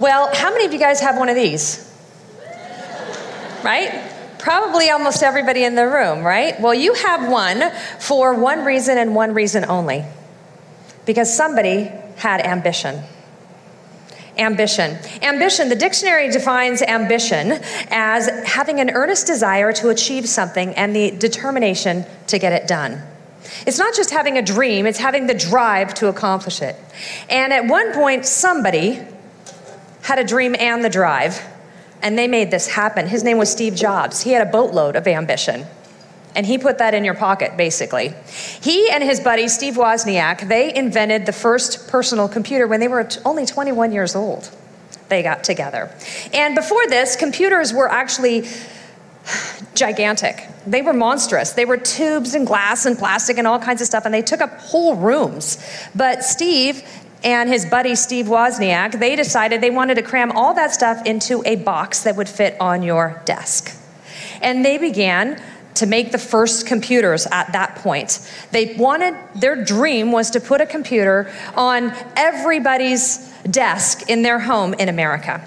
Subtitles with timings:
[0.00, 1.84] Well, how many of you guys have one of these?
[3.64, 4.04] Right?
[4.38, 6.60] Probably almost everybody in the room, right?
[6.60, 10.04] Well, you have one for one reason and one reason only
[11.04, 13.02] because somebody had ambition.
[14.36, 14.96] Ambition.
[15.22, 17.58] Ambition, the dictionary defines ambition
[17.90, 23.02] as having an earnest desire to achieve something and the determination to get it done.
[23.66, 26.76] It's not just having a dream, it's having the drive to accomplish it.
[27.28, 29.00] And at one point, somebody
[30.08, 31.44] had a dream and the drive,
[32.02, 33.06] and they made this happen.
[33.06, 34.22] His name was Steve Jobs.
[34.22, 35.66] He had a boatload of ambition.
[36.34, 38.14] And he put that in your pocket, basically.
[38.62, 43.06] He and his buddy, Steve Wozniak, they invented the first personal computer when they were
[43.26, 44.50] only 21 years old.
[45.10, 45.90] They got together.
[46.32, 48.46] And before this, computers were actually
[49.74, 50.46] gigantic.
[50.66, 51.52] They were monstrous.
[51.52, 54.40] They were tubes and glass and plastic and all kinds of stuff, and they took
[54.40, 55.62] up whole rooms.
[55.94, 56.82] But Steve
[57.24, 61.42] and his buddy Steve Wozniak, they decided they wanted to cram all that stuff into
[61.44, 63.74] a box that would fit on your desk.
[64.40, 65.42] And they began
[65.74, 68.20] to make the first computers at that point.
[68.50, 74.74] They wanted, their dream was to put a computer on everybody's desk in their home
[74.74, 75.46] in America.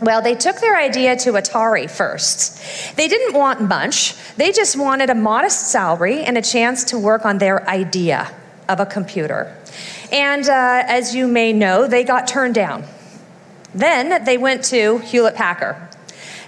[0.00, 2.96] Well, they took their idea to Atari first.
[2.96, 7.24] They didn't want much, they just wanted a modest salary and a chance to work
[7.24, 8.30] on their idea
[8.68, 9.56] of a computer.
[10.12, 12.84] And uh, as you may know, they got turned down.
[13.74, 15.76] Then they went to Hewlett Packard.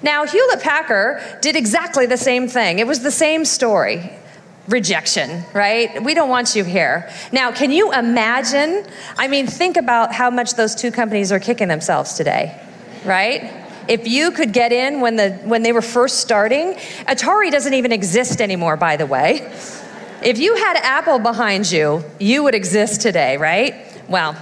[0.03, 4.13] Now, Hewlett Packard did exactly the same thing, it was the same story.
[4.69, 6.05] Rejection, right?
[6.05, 7.11] We don't want you here.
[7.33, 8.85] Now, can you imagine?
[9.17, 12.55] I mean, think about how much those two companies are kicking themselves today
[13.05, 13.53] right?
[13.89, 16.75] If you could get in when, the, when they were first starting,
[17.07, 19.51] Atari doesn't even exist anymore, by the way.
[20.23, 23.75] If you had Apple behind you, you would exist today, right?
[24.09, 24.37] Well,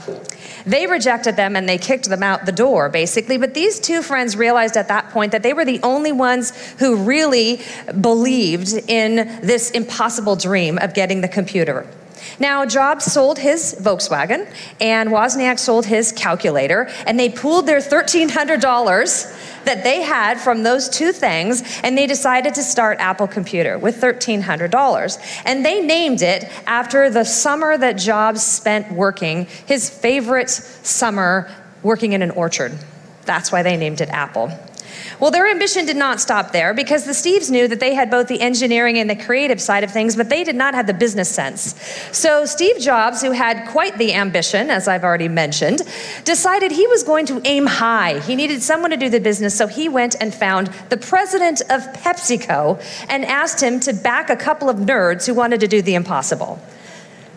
[0.65, 3.37] they rejected them and they kicked them out the door, basically.
[3.37, 6.97] But these two friends realized at that point that they were the only ones who
[6.97, 7.61] really
[8.01, 11.87] believed in this impossible dream of getting the computer.
[12.39, 14.49] Now, Jobs sold his Volkswagen,
[14.81, 20.89] and Wozniak sold his calculator, and they pooled their $1,300 that they had from those
[20.89, 25.43] two things, and they decided to start Apple Computer with $1,300.
[25.45, 31.51] And they named it after the summer that Jobs spent working, his favorite summer
[31.83, 32.73] working in an orchard.
[33.27, 34.53] That's why they named it Apple.
[35.19, 38.29] Well, their ambition did not stop there because the Steves knew that they had both
[38.29, 41.29] the engineering and the creative side of things, but they did not have the business
[41.29, 41.75] sense.
[42.13, 45.83] So Steve Jobs, who had quite the ambition, as I've already mentioned,
[46.25, 48.21] decided he was going to aim high.
[48.21, 51.83] He needed someone to do the business, so he went and found the president of
[51.95, 55.95] PepsiCo and asked him to back a couple of nerds who wanted to do the
[55.95, 56.61] impossible.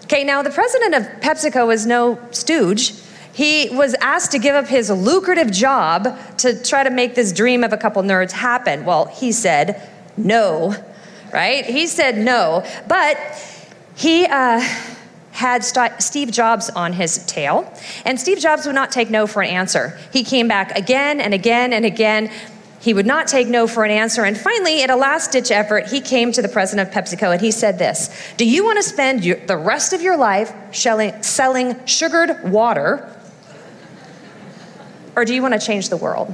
[0.03, 2.94] Okay, now the president of PepsiCo is no stooge.
[3.39, 7.63] He was asked to give up his lucrative job to try to make this dream
[7.63, 8.83] of a couple nerds happen.
[8.83, 9.81] Well, he said
[10.17, 10.75] no,
[11.31, 11.66] right?
[11.66, 13.17] He said no, but
[13.95, 14.59] he uh,
[15.31, 17.73] had St- Steve Jobs on his tail,
[18.03, 19.97] and Steve Jobs would not take no for an answer.
[20.11, 22.29] He came back again and again and again.
[22.81, 24.25] He would not take no for an answer.
[24.25, 27.39] And finally, in a last ditch effort, he came to the president of PepsiCo and
[27.39, 31.23] he said this Do you want to spend your, the rest of your life selling,
[31.23, 33.16] selling sugared water
[35.19, 36.34] or do you want to change the world?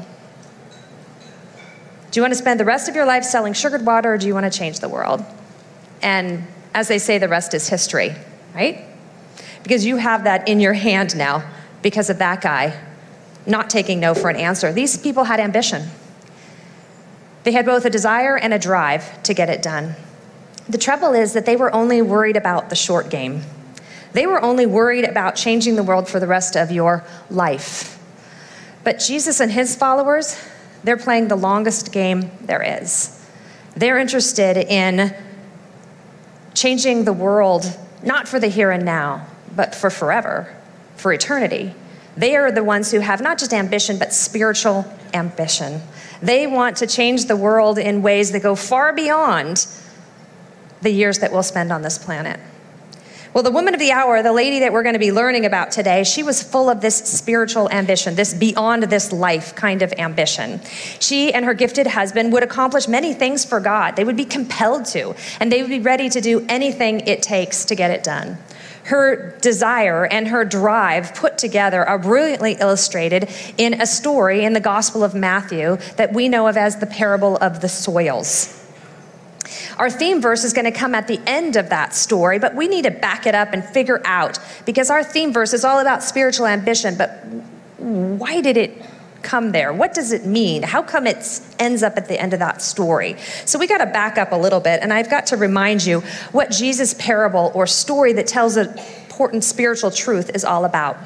[2.11, 4.27] Do you want to spend the rest of your life selling sugared water, or do
[4.27, 5.25] you want to change the world?
[6.03, 8.11] And as they say, the rest is history,
[8.53, 8.85] right?
[9.63, 11.43] Because you have that in your hand now
[11.81, 12.79] because of that guy
[13.47, 14.71] not taking no for an answer.
[14.71, 15.87] These people had ambition.
[17.43, 19.95] They had both a desire and a drive to get it done.
[20.69, 23.41] The trouble is that they were only worried about the short game.
[24.13, 27.94] They were only worried about changing the world for the rest of your life.
[28.85, 30.39] But Jesus and his followers,
[30.83, 33.11] they're playing the longest game there is.
[33.75, 35.13] They're interested in
[36.53, 39.25] changing the world, not for the here and now,
[39.55, 40.55] but for forever,
[40.95, 41.73] for eternity.
[42.15, 44.85] They are the ones who have not just ambition, but spiritual
[45.15, 45.81] ambition.
[46.21, 49.65] They want to change the world in ways that go far beyond
[50.81, 52.39] the years that we'll spend on this planet.
[53.35, 55.69] Well, the woman of the hour, the lady that we're going to be learning about
[55.69, 60.61] today, she was full of this spiritual ambition, this beyond this life kind of ambition.
[61.01, 63.97] She and her gifted husband would accomplish many things for God.
[63.97, 67.65] They would be compelled to, and they would be ready to do anything it takes
[67.65, 68.37] to get it done.
[68.85, 74.61] Her desire and her drive put together are brilliantly illustrated in a story in the
[74.61, 78.64] Gospel of Matthew that we know of as the parable of the soils.
[79.77, 82.67] Our theme verse is going to come at the end of that story, but we
[82.67, 86.03] need to back it up and figure out because our theme verse is all about
[86.03, 86.95] spiritual ambition.
[86.97, 87.25] But
[87.77, 88.81] why did it
[89.21, 89.73] come there?
[89.73, 90.63] What does it mean?
[90.63, 93.17] How come it ends up at the end of that story?
[93.45, 96.01] So we got to back up a little bit, and I've got to remind you
[96.31, 100.97] what Jesus' parable or story that tells an important spiritual truth is all about.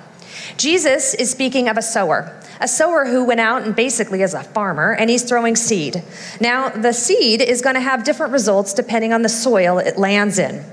[0.58, 4.44] Jesus is speaking of a sower, a sower who went out and basically is a
[4.44, 6.04] farmer and he's throwing seed.
[6.42, 10.40] Now, the seed is going to have different results depending on the soil it lands
[10.40, 10.64] in.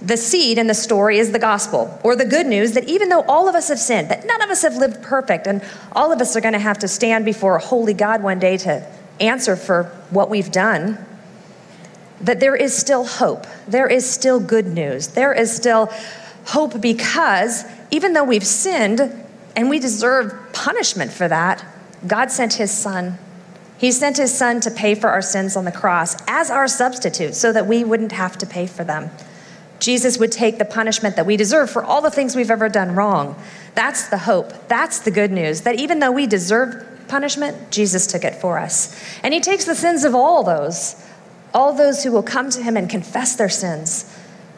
[0.00, 3.22] The seed in the story is the gospel, or the good news that even though
[3.22, 5.62] all of us have sinned, that none of us have lived perfect, and
[5.92, 8.58] all of us are going to have to stand before a holy God one day
[8.58, 8.86] to
[9.18, 10.98] answer for what we've done,
[12.20, 13.46] that there is still hope.
[13.66, 15.08] There is still good news.
[15.08, 15.90] There is still
[16.46, 19.23] hope because even though we've sinned
[19.56, 21.64] and we deserve punishment for that,
[22.06, 23.18] God sent his son.
[23.78, 27.34] He sent his son to pay for our sins on the cross as our substitute
[27.34, 29.10] so that we wouldn't have to pay for them.
[29.80, 32.94] Jesus would take the punishment that we deserve for all the things we've ever done
[32.94, 33.36] wrong.
[33.74, 34.68] That's the hope.
[34.68, 38.98] That's the good news that even though we deserve punishment, Jesus took it for us.
[39.22, 41.04] And he takes the sins of all those,
[41.52, 44.10] all those who will come to him and confess their sins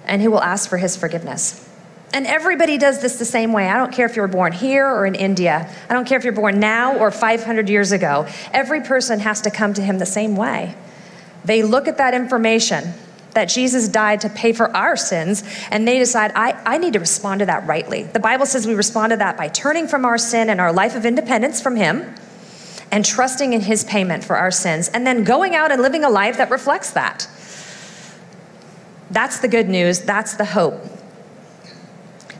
[0.05, 1.69] and who will ask for his forgiveness.
[2.17, 3.69] And everybody does this the same way.
[3.69, 5.71] I don't care if you were born here or in India.
[5.87, 8.27] I don't care if you're born now or 500 years ago.
[8.55, 10.75] Every person has to come to him the same way.
[11.45, 12.95] They look at that information
[13.35, 17.01] that Jesus died to pay for our sins, and they decide, I, I need to
[17.01, 18.05] respond to that rightly.
[18.05, 20.95] The Bible says we respond to that by turning from our sin and our life
[20.97, 22.15] of independence from Him
[22.91, 26.09] and trusting in His payment for our sins, and then going out and living a
[26.09, 27.29] life that reflects that.
[29.11, 30.96] That's the good news, that's the hope.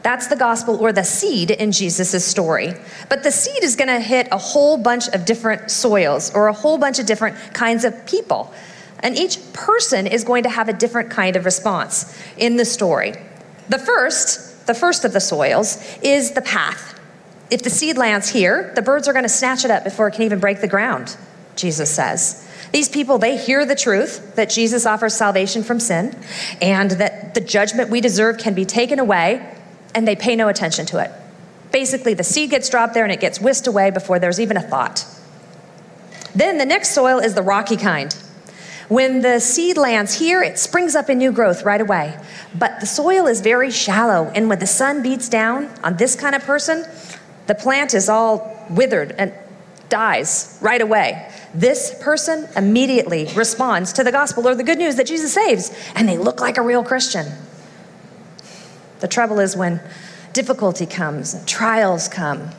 [0.06, 2.75] That's the gospel or the seed in Jesus' story.
[3.08, 6.53] But the seed is going to hit a whole bunch of different soils or a
[6.53, 8.55] whole bunch of different kinds of people.
[9.00, 13.14] And each person is going to have a different kind of response in the story.
[13.69, 17.00] The first, the first of the soils, is the path.
[17.50, 20.12] If the seed lands here, the birds are going to snatch it up before it
[20.12, 21.17] can even break the ground,
[21.56, 22.49] Jesus says.
[22.70, 26.17] These people, they hear the truth that Jesus offers salvation from sin
[26.62, 29.53] and that the judgment we deserve can be taken away,
[29.94, 31.10] and they pay no attention to it.
[31.72, 34.62] Basically, the seed gets dropped there and it gets whisked away before there's even a
[34.62, 35.04] thought.
[36.34, 38.14] Then the next soil is the rocky kind.
[38.88, 42.18] When the seed lands here, it springs up in new growth right away.
[42.54, 46.36] But the soil is very shallow, and when the sun beats down on this kind
[46.36, 46.86] of person,
[47.46, 49.32] the plant is all withered and
[49.88, 51.30] dies right away.
[51.52, 56.08] This person immediately responds to the gospel or the good news that Jesus saves, and
[56.08, 57.26] they look like a real Christian.
[59.00, 59.81] The trouble is when
[60.32, 62.50] difficulty comes, and trials come,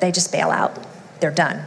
[0.00, 0.78] they just bail out.
[1.20, 1.64] They're done.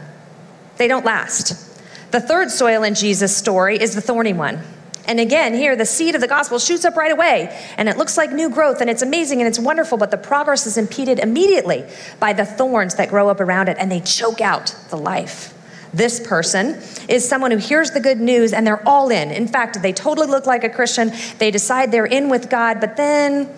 [0.76, 1.80] They don't last.
[2.10, 4.60] The third soil in Jesus' story is the thorny one.
[5.06, 8.16] And again, here, the seed of the gospel shoots up right away, and it looks
[8.16, 11.84] like new growth, and it's amazing and it's wonderful, but the progress is impeded immediately
[12.18, 15.54] by the thorns that grow up around it, and they choke out the life.
[15.94, 19.30] This person is someone who hears the good news and they're all in.
[19.30, 21.10] In fact, they totally look like a Christian.
[21.38, 23.48] They decide they're in with God, but then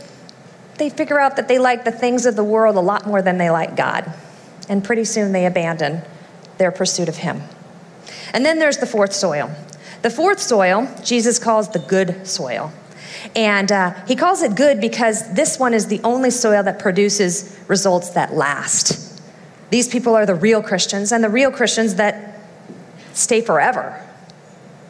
[0.79, 3.39] they figure out that they like the things of the world a lot more than
[3.39, 4.13] they like God.
[4.69, 6.03] And pretty soon they abandon
[6.59, 7.43] their pursuit of Him.
[8.33, 9.51] And then there's the fourth soil.
[10.03, 12.73] The fourth soil, Jesus calls the good soil.
[13.35, 17.59] And uh, he calls it good because this one is the only soil that produces
[17.67, 19.21] results that last.
[19.71, 22.41] These people are the real Christians, and the real Christians that
[23.13, 24.03] stay forever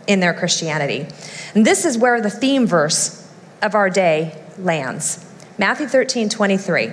[0.07, 1.07] in their Christianity.
[1.55, 3.29] And this is where the theme verse
[3.63, 5.28] of our day lands
[5.59, 6.93] Matthew 13 23.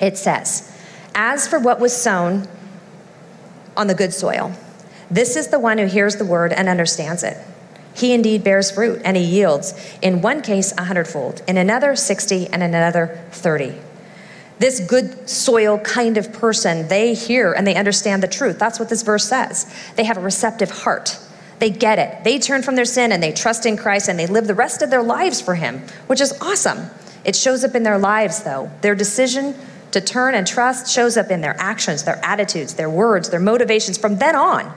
[0.00, 0.70] It says,
[1.14, 2.46] As for what was sown
[3.76, 4.52] on the good soil,
[5.10, 7.38] this is the one who hears the word and understands it.
[7.94, 12.46] He indeed bears fruit, and he yields, in one case, a hundredfold, in another, 60,
[12.48, 13.74] and in another, 30.
[14.58, 18.58] This good soil kind of person, they hear and they understand the truth.
[18.58, 19.72] That's what this verse says.
[19.96, 21.18] They have a receptive heart.
[21.58, 22.24] They get it.
[22.24, 24.82] They turn from their sin and they trust in Christ and they live the rest
[24.82, 26.90] of their lives for Him, which is awesome.
[27.24, 28.70] It shows up in their lives, though.
[28.80, 29.54] Their decision
[29.90, 33.96] to turn and trust shows up in their actions, their attitudes, their words, their motivations
[33.98, 34.72] from then on.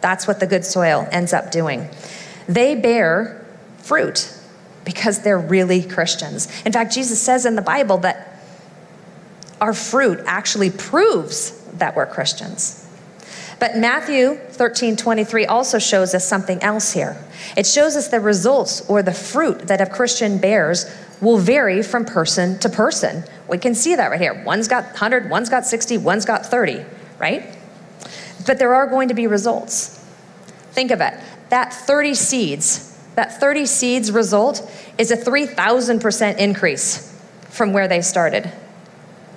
[0.00, 1.88] That's what the good soil ends up doing.
[2.48, 3.46] They bear
[3.78, 4.30] fruit
[4.84, 6.48] because they're really Christians.
[6.64, 8.38] In fact, Jesus says in the Bible that
[9.60, 12.83] our fruit actually proves that we're Christians.
[13.58, 17.16] But Matthew 13 23 also shows us something else here.
[17.56, 22.04] It shows us the results or the fruit that a Christian bears will vary from
[22.04, 23.24] person to person.
[23.48, 24.42] We can see that right here.
[24.44, 26.84] One's got 100, one's got 60, one's got 30,
[27.18, 27.56] right?
[28.46, 30.04] But there are going to be results.
[30.72, 31.14] Think of it.
[31.50, 37.10] That 30 seeds, that 30 seeds result is a 3,000% increase
[37.48, 38.50] from where they started.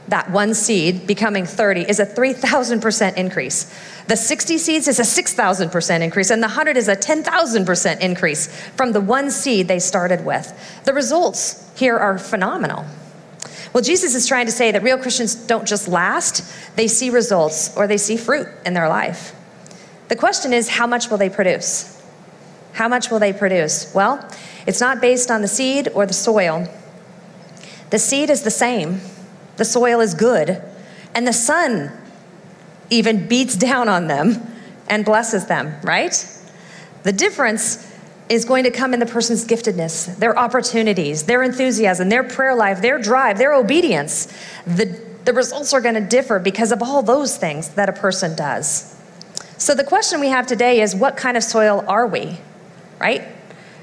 [0.08, 3.74] That one seed becoming 30 is a 3,000% increase.
[4.08, 8.48] The 60 seeds is a 6,000% increase, and the 100 is a 10,000% increase
[8.78, 10.82] from the one seed they started with.
[10.86, 12.86] The results here are phenomenal.
[13.74, 17.76] Well, Jesus is trying to say that real Christians don't just last, they see results
[17.76, 19.36] or they see fruit in their life.
[20.08, 21.94] The question is, how much will they produce?
[22.74, 23.94] How much will they produce?
[23.94, 24.26] Well,
[24.66, 26.68] it's not based on the seed or the soil.
[27.90, 29.02] The seed is the same,
[29.58, 30.62] the soil is good,
[31.14, 31.92] and the sun
[32.90, 34.42] even beats down on them
[34.90, 36.26] and blesses them, right?
[37.04, 37.84] The difference
[38.30, 42.82] is going to come in the person's giftedness, their opportunities, their enthusiasm, their prayer life,
[42.82, 44.28] their drive, their obedience.
[44.66, 44.86] The,
[45.26, 48.96] the results are going to differ because of all those things that a person does.
[49.58, 52.38] So, the question we have today is what kind of soil are we,
[53.00, 53.24] right?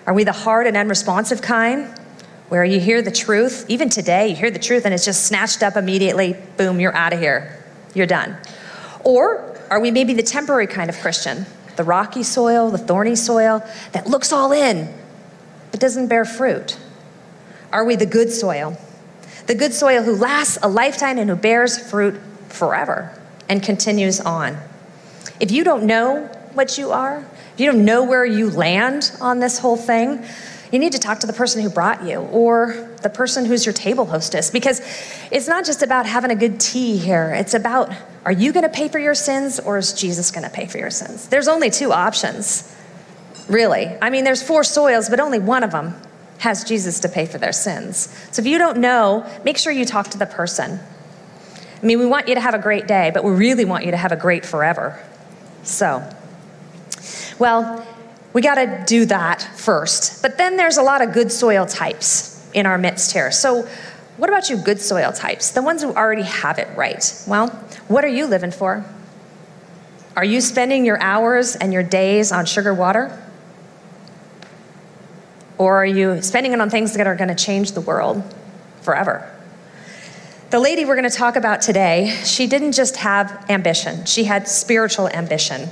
[0.06, 1.92] Are we the hard and unresponsive kind
[2.54, 3.66] where you hear the truth?
[3.68, 7.12] Even today, you hear the truth and it's just snatched up immediately, boom, you're out
[7.12, 7.60] of here,
[7.94, 8.36] you're done.
[9.02, 13.60] Or are we maybe the temporary kind of Christian, the rocky soil, the thorny soil
[13.90, 14.88] that looks all in
[15.72, 16.78] but doesn't bear fruit?
[17.72, 18.78] Are we the good soil?
[19.48, 22.20] The good soil who lasts a lifetime and who bears fruit
[22.50, 24.56] forever and continues on.
[25.40, 29.40] If you don't know what you are, if you don't know where you land on
[29.40, 30.24] this whole thing,
[30.74, 33.72] you need to talk to the person who brought you or the person who's your
[33.72, 34.80] table hostess because
[35.30, 37.32] it's not just about having a good tea here.
[37.32, 40.50] It's about are you going to pay for your sins or is Jesus going to
[40.50, 41.28] pay for your sins?
[41.28, 42.74] There's only two options,
[43.48, 43.86] really.
[44.02, 45.94] I mean, there's four soils, but only one of them
[46.38, 48.08] has Jesus to pay for their sins.
[48.32, 50.80] So if you don't know, make sure you talk to the person.
[51.80, 53.92] I mean, we want you to have a great day, but we really want you
[53.92, 55.00] to have a great forever.
[55.62, 56.02] So,
[57.38, 57.86] well,
[58.34, 60.20] we got to do that first.
[60.20, 63.30] But then there's a lot of good soil types in our midst here.
[63.30, 63.66] So,
[64.16, 65.50] what about you, good soil types?
[65.52, 67.24] The ones who already have it right.
[67.26, 67.48] Well,
[67.88, 68.84] what are you living for?
[70.16, 73.20] Are you spending your hours and your days on sugar water?
[75.58, 78.22] Or are you spending it on things that are going to change the world
[78.82, 79.33] forever?
[80.54, 84.46] The lady we're going to talk about today, she didn't just have ambition, she had
[84.46, 85.68] spiritual ambition.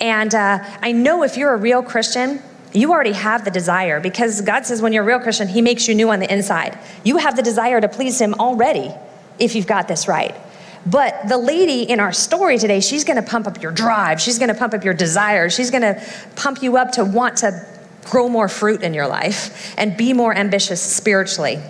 [0.00, 4.40] And uh, I know if you're a real Christian, you already have the desire because
[4.40, 6.76] God says when you're a real Christian, He makes you new on the inside.
[7.04, 8.92] You have the desire to please Him already
[9.38, 10.34] if you've got this right.
[10.84, 14.54] But the lady in our story today, she's gonna pump up your drive, she's gonna
[14.54, 17.64] pump up your desire, she's gonna pump you up to want to
[18.06, 21.62] grow more fruit in your life and be more ambitious spiritually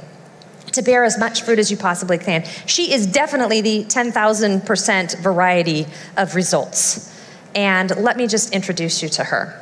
[0.75, 2.45] to bear as much fruit as you possibly can.
[2.67, 7.11] She is definitely the 10,000% variety of results.
[7.55, 9.61] And let me just introduce you to her.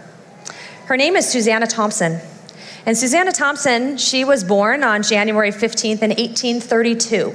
[0.86, 2.20] Her name is Susanna Thompson.
[2.84, 7.32] And Susanna Thompson, she was born on January 15th in 1832.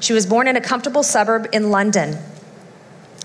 [0.00, 2.18] She was born in a comfortable suburb in London.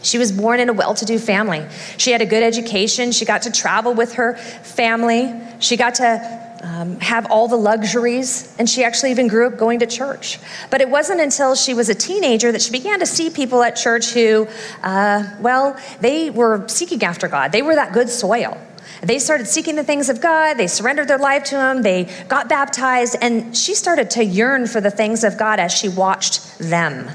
[0.04, 1.66] She was born in a well to do family.
[1.98, 3.12] She had a good education.
[3.12, 5.34] She got to travel with her family.
[5.60, 9.80] She got to um, have all the luxuries, and she actually even grew up going
[9.80, 10.40] to church.
[10.70, 13.76] But it wasn't until she was a teenager that she began to see people at
[13.76, 14.48] church who,
[14.82, 17.52] uh, well, they were seeking after God.
[17.52, 18.58] They were that good soil.
[19.02, 20.54] They started seeking the things of God.
[20.54, 21.82] They surrendered their life to Him.
[21.82, 25.90] They got baptized, and she started to yearn for the things of God as she
[25.90, 27.10] watched them.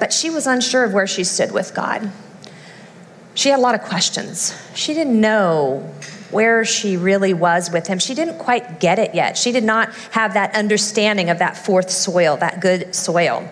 [0.00, 2.10] But she was unsure of where she stood with God.
[3.34, 4.60] She had a lot of questions.
[4.74, 5.94] She didn't know
[6.30, 7.98] where she really was with him.
[7.98, 9.36] She didn't quite get it yet.
[9.36, 13.48] She did not have that understanding of that fourth soil, that good soil.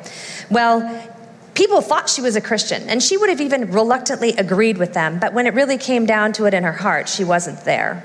[0.50, 1.10] Well,
[1.54, 5.18] people thought she was a Christian, and she would have even reluctantly agreed with them,
[5.18, 8.04] but when it really came down to it in her heart, she wasn't there.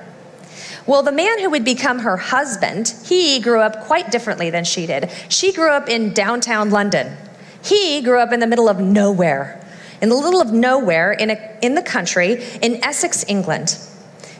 [0.85, 4.85] Well, the man who would become her husband, he grew up quite differently than she
[4.85, 5.09] did.
[5.29, 7.15] She grew up in downtown London.
[7.63, 9.65] He grew up in the middle of nowhere,
[10.01, 13.77] in the middle of nowhere in, a, in the country in Essex, England.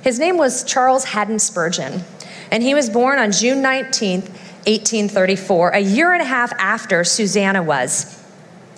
[0.03, 2.03] His name was Charles Haddon Spurgeon,
[2.51, 4.27] and he was born on June 19th,
[4.65, 8.21] 1834, a year and a half after Susanna was.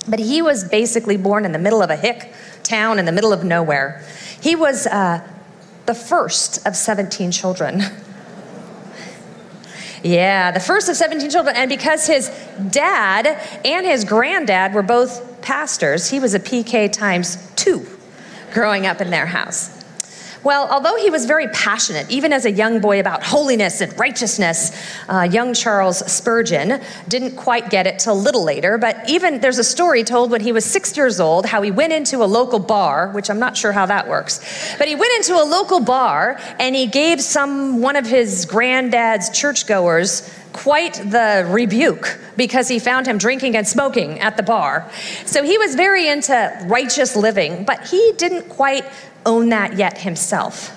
[0.08, 3.34] But he was basically born in the middle of a hick town in the middle
[3.34, 4.03] of nowhere.
[4.39, 5.27] He was uh,
[5.88, 7.82] the first of 17 children.
[10.03, 11.55] Yeah, the first of 17 children.
[11.55, 12.29] And because his
[12.70, 13.25] dad
[13.65, 17.88] and his granddad were both pastors, he was a PK times two
[18.53, 19.75] growing up in their house.
[20.46, 24.80] Well, although he was very passionate, even as a young boy, about holiness and righteousness,
[25.10, 28.78] uh, young Charles Spurgeon didn't quite get it till a little later.
[28.78, 31.94] But even there's a story told when he was six years old how he went
[31.94, 34.40] into a local bar, which I'm not sure how that works.
[34.78, 39.32] But he went into a local bar and he gave some one of his granddad's
[39.32, 44.89] churchgoers quite the rebuke because he found him drinking and smoking at the bar.
[45.25, 48.85] So he was very into righteous living, but he didn't quite
[49.25, 50.71] own that yet himself.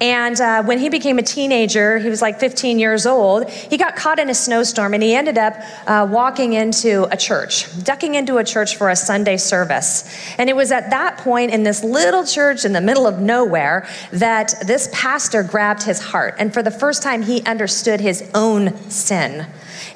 [0.00, 3.94] And uh, when he became a teenager, he was like 15 years old, he got
[3.94, 5.54] caught in a snowstorm and he ended up
[5.86, 10.04] uh, walking into a church, ducking into a church for a Sunday service.
[10.36, 13.88] And it was at that point in this little church in the middle of nowhere
[14.10, 16.34] that this pastor grabbed his heart.
[16.38, 19.46] And for the first time, he understood his own sin.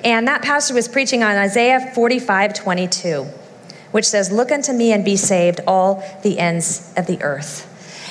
[0.05, 3.27] And that pastor was preaching on Isaiah 45 22,
[3.91, 7.68] which says, Look unto me and be saved, all the ends of the earth.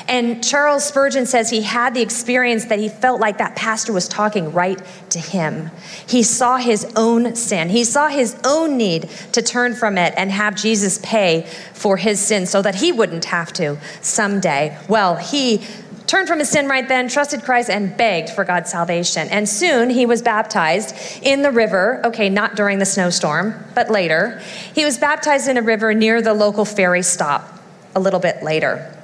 [0.07, 4.07] And Charles Spurgeon says he had the experience that he felt like that pastor was
[4.07, 5.69] talking right to him.
[6.07, 10.31] He saw his own sin, he saw his own need to turn from it and
[10.31, 14.77] have Jesus pay for his sin so that he wouldn't have to someday.
[14.87, 15.61] Well, he
[16.07, 19.27] turned from his sin right then, trusted Christ, and begged for God's salvation.
[19.27, 22.01] And soon he was baptized in the river.
[22.05, 24.41] Okay, not during the snowstorm, but later.
[24.73, 27.59] He was baptized in a river near the local ferry stop
[27.93, 28.96] a little bit later.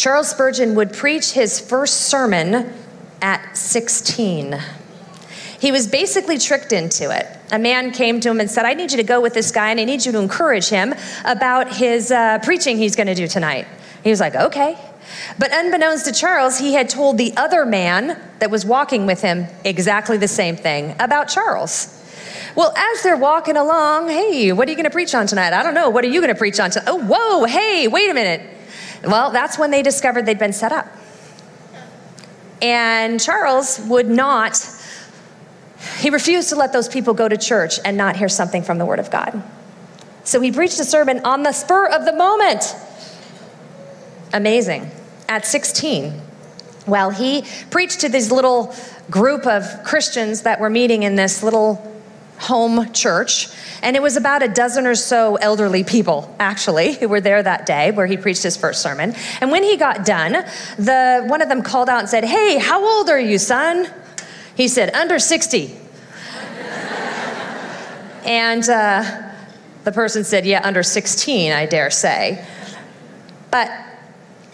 [0.00, 2.72] Charles Spurgeon would preach his first sermon
[3.20, 4.58] at 16.
[5.60, 7.26] He was basically tricked into it.
[7.52, 9.70] A man came to him and said, I need you to go with this guy
[9.70, 10.94] and I need you to encourage him
[11.26, 13.66] about his uh, preaching he's going to do tonight.
[14.02, 14.78] He was like, okay.
[15.38, 19.48] But unbeknownst to Charles, he had told the other man that was walking with him
[19.66, 21.94] exactly the same thing about Charles.
[22.56, 25.52] Well, as they're walking along, hey, what are you going to preach on tonight?
[25.52, 25.90] I don't know.
[25.90, 26.88] What are you going to preach on tonight?
[26.88, 28.56] Oh, whoa, hey, wait a minute.
[29.04, 30.86] Well, that's when they discovered they'd been set up.
[32.62, 34.66] And Charles would not,
[35.98, 38.84] he refused to let those people go to church and not hear something from the
[38.84, 39.42] Word of God.
[40.24, 42.76] So he preached a sermon on the spur of the moment.
[44.32, 44.90] Amazing.
[45.28, 46.20] At 16.
[46.86, 48.74] Well, he preached to this little
[49.10, 51.86] group of Christians that were meeting in this little
[52.40, 53.48] home church.
[53.82, 57.66] And it was about a dozen or so elderly people, actually, who were there that
[57.66, 59.14] day where he preached his first sermon.
[59.40, 60.32] And when he got done,
[60.78, 63.88] the, one of them called out and said, Hey, how old are you, son?
[64.54, 65.66] He said, Under 60.
[68.24, 69.30] and uh,
[69.84, 72.44] the person said, Yeah, under 16, I dare say.
[73.50, 73.70] But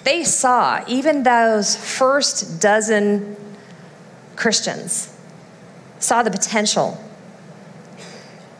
[0.05, 3.37] they saw, even those first dozen
[4.35, 5.17] Christians,
[5.99, 7.03] saw the potential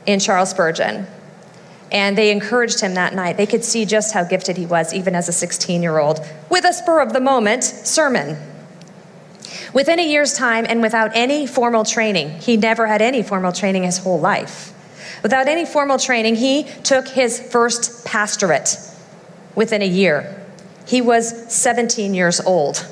[0.07, 1.07] in Charles Spurgeon.
[1.93, 3.37] And they encouraged him that night.
[3.37, 6.65] They could see just how gifted he was, even as a 16 year old, with
[6.65, 8.37] a spur of the moment sermon.
[9.73, 13.85] Within a year's time and without any formal training, he never had any formal training
[13.85, 14.73] his whole life.
[15.23, 18.79] Without any formal training, he took his first pastorate
[19.55, 20.45] within a year.
[20.87, 22.87] He was 17 years old.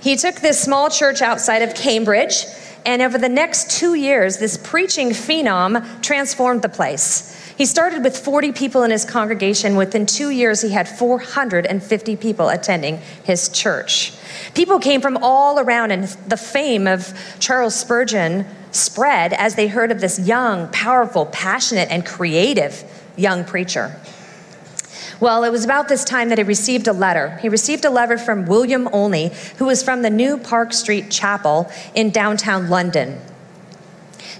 [0.00, 2.46] He took this small church outside of Cambridge
[2.86, 7.32] and over the next two years, this preaching phenom transformed the place.
[7.58, 9.76] He started with 40 people in his congregation.
[9.76, 14.12] Within two years, he had 450 people attending his church.
[14.54, 19.90] People came from all around, and the fame of Charles Spurgeon spread as they heard
[19.90, 22.84] of this young, powerful, passionate, and creative
[23.16, 23.98] young preacher.
[25.18, 27.38] Well, it was about this time that he received a letter.
[27.38, 31.70] He received a letter from William Olney, who was from the New Park Street Chapel
[31.94, 33.18] in downtown London.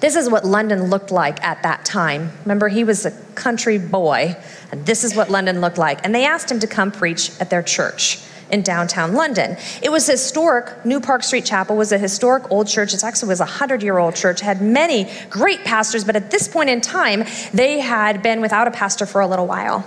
[0.01, 2.31] This is what London looked like at that time.
[2.45, 4.37] Remember, he was a country boy,
[4.71, 6.05] and this is what London looked like.
[6.05, 9.57] And they asked him to come preach at their church in downtown London.
[9.83, 10.85] It was historic.
[10.85, 12.93] New Park Street Chapel was a historic old church.
[12.93, 14.43] It actually was a hundred year old church.
[14.43, 18.69] It had many great pastors, but at this point in time, they had been without
[18.69, 19.85] a pastor for a little while.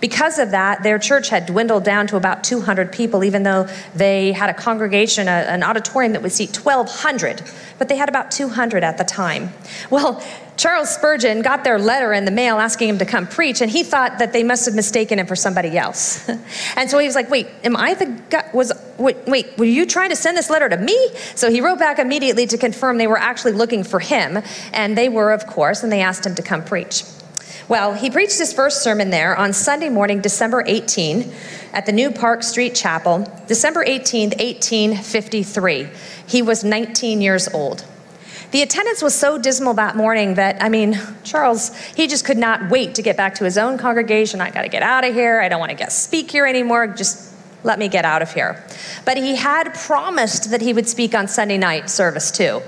[0.00, 4.32] Because of that, their church had dwindled down to about 200 people, even though they
[4.32, 7.42] had a congregation, a, an auditorium that would seat 1,200,
[7.78, 9.50] but they had about 200 at the time.
[9.90, 10.22] Well,
[10.56, 13.82] Charles Spurgeon got their letter in the mail asking him to come preach, and he
[13.82, 16.26] thought that they must have mistaken him for somebody else.
[16.76, 18.48] and so he was like, "Wait, am I the guy?
[18.54, 21.78] Was wait, wait, were you trying to send this letter to me?" So he wrote
[21.78, 24.38] back immediately to confirm they were actually looking for him,
[24.72, 27.04] and they were, of course, and they asked him to come preach.
[27.68, 31.32] Well, he preached his first sermon there on Sunday morning, December 18,
[31.72, 35.88] at the New Park Street Chapel, December 18, 1853.
[36.28, 37.84] He was 19 years old.
[38.52, 42.70] The attendance was so dismal that morning that, I mean, Charles, he just could not
[42.70, 44.40] wait to get back to his own congregation.
[44.40, 45.40] I got to get out of here.
[45.40, 46.86] I don't want to get speak here anymore.
[46.86, 48.64] Just let me get out of here.
[49.04, 52.62] But he had promised that he would speak on Sunday night service too.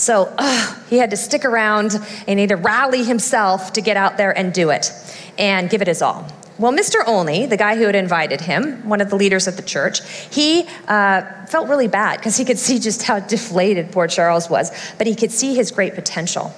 [0.00, 1.94] So uh, he had to stick around
[2.26, 4.92] and he had to rally himself to get out there and do it
[5.38, 6.26] and give it his all.
[6.58, 7.06] Well, Mr.
[7.06, 10.66] Olney, the guy who had invited him, one of the leaders of the church, he
[10.88, 15.06] uh, felt really bad because he could see just how deflated poor Charles was, but
[15.06, 16.54] he could see his great potential.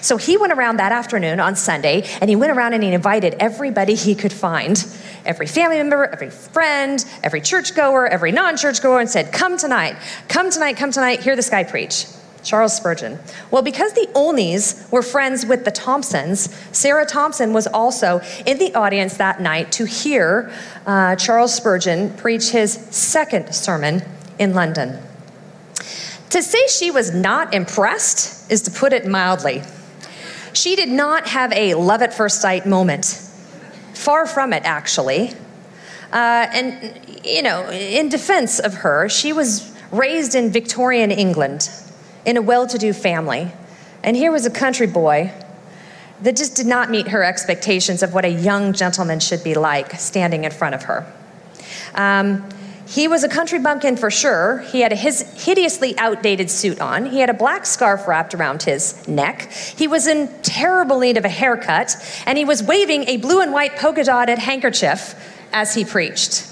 [0.00, 3.34] So he went around that afternoon on Sunday and he went around and he invited
[3.38, 4.84] everybody he could find
[5.24, 9.96] every family member, every friend, every churchgoer, every non churchgoer, and said, Come tonight,
[10.28, 12.06] come tonight, come tonight, hear this guy preach.
[12.42, 13.18] Charles Spurgeon.
[13.50, 18.74] Well, because the Olneys were friends with the Thompsons, Sarah Thompson was also in the
[18.74, 20.52] audience that night to hear
[20.86, 24.02] uh, Charles Spurgeon preach his second sermon
[24.38, 25.00] in London.
[26.30, 29.62] To say she was not impressed is to put it mildly.
[30.52, 33.04] She did not have a love at first sight moment.
[33.94, 35.32] Far from it, actually.
[36.12, 41.68] Uh, and, you know, in defense of her, she was raised in Victorian England
[42.24, 43.52] in a well to do family.
[44.02, 45.32] And here was a country boy
[46.22, 49.92] that just did not meet her expectations of what a young gentleman should be like
[49.92, 51.10] standing in front of her.
[51.94, 52.48] Um,
[52.86, 54.58] he was a country bumpkin for sure.
[54.58, 57.06] He had a his hideously outdated suit on.
[57.06, 59.52] He had a black scarf wrapped around his neck.
[59.52, 61.94] He was in terrible need of a haircut,
[62.26, 65.14] and he was waving a blue and white polka dotted handkerchief
[65.52, 66.48] as he preached.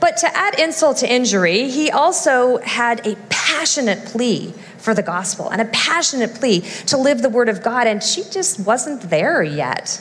[0.00, 3.16] But to add insult to injury, he also had a
[3.58, 7.88] passionate plea for the gospel and a passionate plea to live the word of God,
[7.88, 10.00] and she just wasn't there yet.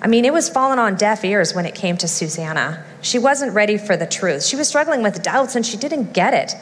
[0.00, 2.84] I mean, it was falling on deaf ears when it came to Susanna.
[3.00, 4.44] She wasn't ready for the truth.
[4.44, 6.54] She was struggling with doubts and she didn't get it.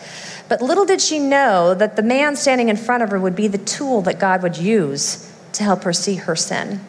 [0.48, 3.48] But little did she know that the man standing in front of her would be
[3.48, 6.80] the tool that God would use to help her see her sin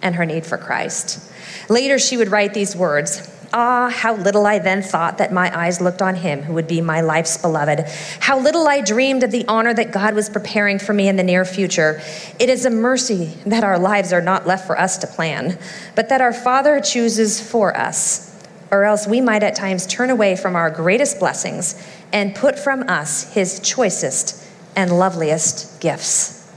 [0.00, 1.30] and her need for Christ.
[1.68, 5.80] Later, she would write these words Ah, how little I then thought that my eyes
[5.80, 7.84] looked on him who would be my life's beloved.
[8.18, 11.22] How little I dreamed of the honor that God was preparing for me in the
[11.22, 12.02] near future.
[12.40, 15.56] It is a mercy that our lives are not left for us to plan,
[15.94, 20.34] but that our Father chooses for us, or else we might at times turn away
[20.34, 21.80] from our greatest blessings
[22.12, 26.52] and put from us his choicest and loveliest gifts.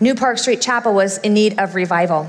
[0.00, 2.28] New Park Street Chapel was in need of revival.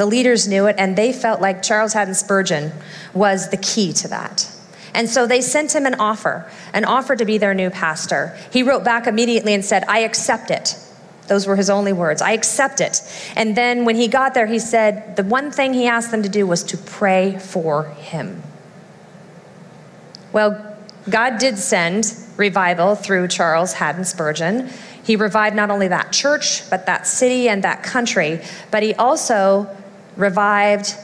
[0.00, 2.72] The leaders knew it, and they felt like Charles Haddon Spurgeon
[3.12, 4.50] was the key to that.
[4.94, 8.34] And so they sent him an offer, an offer to be their new pastor.
[8.50, 10.74] He wrote back immediately and said, I accept it.
[11.26, 12.22] Those were his only words.
[12.22, 13.02] I accept it.
[13.36, 16.30] And then when he got there, he said the one thing he asked them to
[16.30, 18.42] do was to pray for him.
[20.32, 20.78] Well,
[21.10, 22.06] God did send
[22.38, 24.70] revival through Charles Haddon Spurgeon.
[25.04, 29.76] He revived not only that church, but that city and that country, but he also
[30.16, 30.96] revived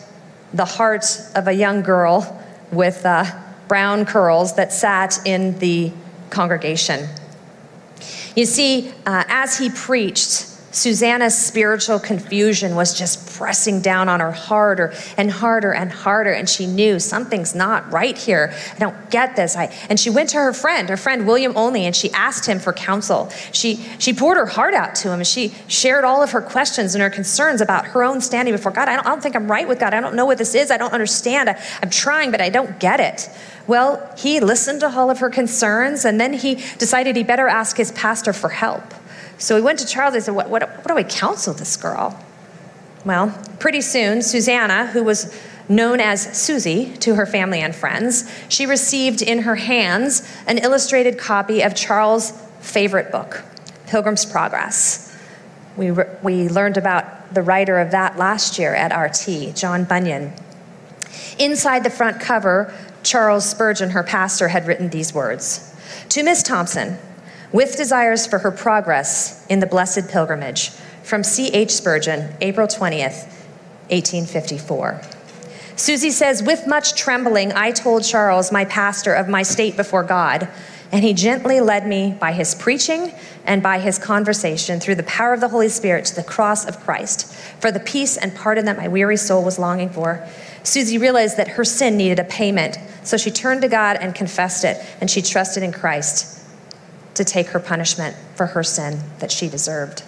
[0.55, 2.43] the heart of a young girl
[2.73, 3.25] with uh,
[3.69, 5.93] brown curls that sat in the
[6.31, 7.09] congregation.
[8.35, 14.31] You see, uh, as he preached, Susanna's spiritual confusion was just pressing down on her
[14.31, 16.33] harder and harder and harder.
[16.33, 18.53] And she knew something's not right here.
[18.75, 19.57] I don't get this.
[19.57, 22.59] I, and she went to her friend, her friend William Olney, and she asked him
[22.59, 23.31] for counsel.
[23.53, 25.21] She, she poured her heart out to him.
[25.21, 28.71] And she shared all of her questions and her concerns about her own standing before
[28.71, 28.87] God.
[28.87, 29.95] I don't, I don't think I'm right with God.
[29.95, 30.71] I don't know what this is.
[30.71, 31.49] I don't understand.
[31.49, 33.31] I, I'm trying, but I don't get it.
[33.67, 37.79] Well, he listened to all of her concerns, and then he decided he better ask
[37.79, 38.83] his pastor for help.
[39.39, 42.19] So he went to Charles and said, what, what, what do I counsel this girl?
[43.05, 45.35] Well, pretty soon, Susanna, who was
[45.69, 51.19] known as Susie to her family and friends, she received in her hands an illustrated
[51.19, 53.43] copy of Charles' favorite book,
[53.87, 55.17] Pilgrim's Progress.
[55.77, 60.33] We, re- we learned about the writer of that last year at RT, John Bunyan.
[61.39, 62.73] Inside the front cover,
[63.03, 65.75] Charles Spurgeon, her pastor, had written these words
[66.11, 66.99] To Miss Thompson,
[67.53, 70.71] with desires for her progress in the blessed pilgrimage.
[71.03, 71.71] From C.H.
[71.71, 73.29] Spurgeon, April 20th,
[73.91, 75.01] 1854.
[75.77, 80.49] Susie says, With much trembling, I told Charles, my pastor, of my state before God,
[80.91, 83.13] and he gently led me by his preaching
[83.45, 86.81] and by his conversation through the power of the Holy Spirit to the cross of
[86.81, 90.27] Christ for the peace and pardon that my weary soul was longing for.
[90.63, 94.65] Susie realized that her sin needed a payment, so she turned to God and confessed
[94.65, 96.36] it, and she trusted in Christ
[97.17, 100.03] to take her punishment for her sin that she deserved.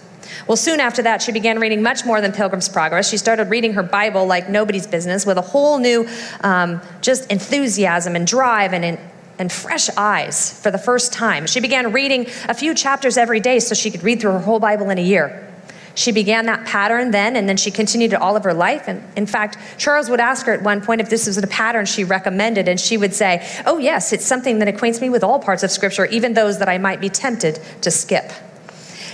[0.47, 3.09] Well, soon after that, she began reading much more than Pilgrim's Progress.
[3.09, 6.07] She started reading her Bible like nobody's business with a whole new
[6.41, 8.99] um, just enthusiasm and drive and,
[9.37, 11.47] and fresh eyes for the first time.
[11.47, 14.59] She began reading a few chapters every day so she could read through her whole
[14.59, 15.48] Bible in a year.
[15.95, 18.87] She began that pattern then, and then she continued it all of her life.
[18.87, 21.85] And in fact, Charles would ask her at one point if this was a pattern
[21.85, 25.39] she recommended, and she would say, Oh, yes, it's something that acquaints me with all
[25.39, 28.31] parts of Scripture, even those that I might be tempted to skip.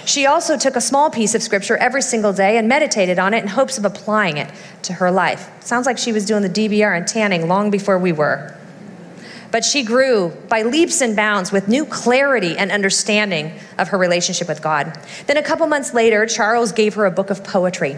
[0.05, 3.41] She also took a small piece of scripture every single day and meditated on it
[3.41, 4.51] in hopes of applying it
[4.83, 5.49] to her life.
[5.61, 8.55] Sounds like she was doing the DBR and tanning long before we were.
[9.55, 14.49] But she grew by leaps and bounds with new clarity and understanding of her relationship
[14.49, 14.99] with God.
[15.27, 17.95] Then, a couple months later, Charles gave her a book of poetry.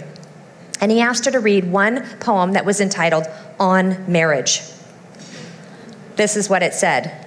[0.80, 3.26] And he asked her to read one poem that was entitled
[3.60, 4.62] On Marriage.
[6.15, 7.26] This is what it said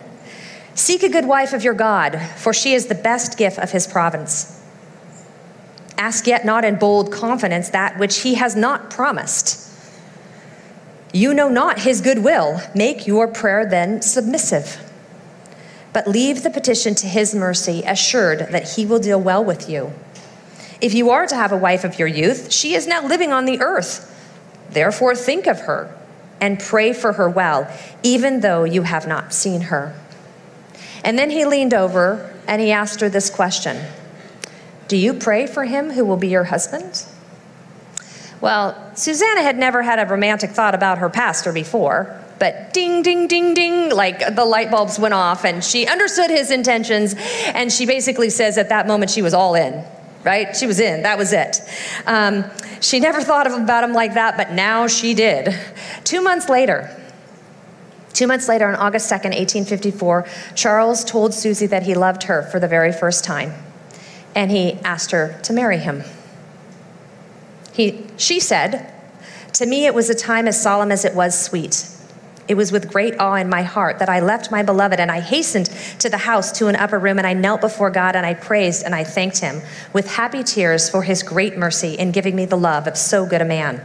[0.77, 3.89] Seek a good wife of your God, for she is the best gift of his
[3.89, 4.65] providence.
[5.99, 9.70] Ask yet not in bold confidence that which he has not promised.
[11.13, 12.61] You know not his good will.
[12.75, 14.79] Make your prayer then submissive.
[15.93, 19.93] But leave the petition to his mercy, assured that he will deal well with you.
[20.81, 23.45] If you are to have a wife of your youth, she is now living on
[23.45, 24.07] the earth.
[24.71, 25.95] Therefore, think of her
[26.41, 27.71] and pray for her well,
[28.03, 29.95] even though you have not seen her.
[31.05, 33.85] And then he leaned over and he asked her this question
[34.89, 37.05] Do you pray for him who will be your husband?
[38.41, 43.29] Well, Susanna had never had a romantic thought about her pastor before, but ding, ding,
[43.29, 47.15] ding, ding, like the light bulbs went off, and she understood his intentions,
[47.55, 49.85] and she basically says at that moment she was all in,
[50.25, 50.57] right?
[50.57, 51.61] She was in, that was it.
[52.07, 52.45] Um,
[52.81, 55.55] she never thought about him like that, but now she did.
[56.05, 56.97] Two months later,
[58.13, 62.59] Two months later, on August 2nd, 1854, Charles told Susie that he loved her for
[62.59, 63.55] the very first time,
[64.35, 66.03] and he asked her to marry him.
[67.81, 68.93] He, she said,
[69.55, 71.89] To me, it was a time as solemn as it was sweet.
[72.47, 75.21] It was with great awe in my heart that I left my beloved and I
[75.21, 78.35] hastened to the house to an upper room and I knelt before God and I
[78.35, 79.63] praised and I thanked him
[79.95, 83.41] with happy tears for his great mercy in giving me the love of so good
[83.41, 83.83] a man.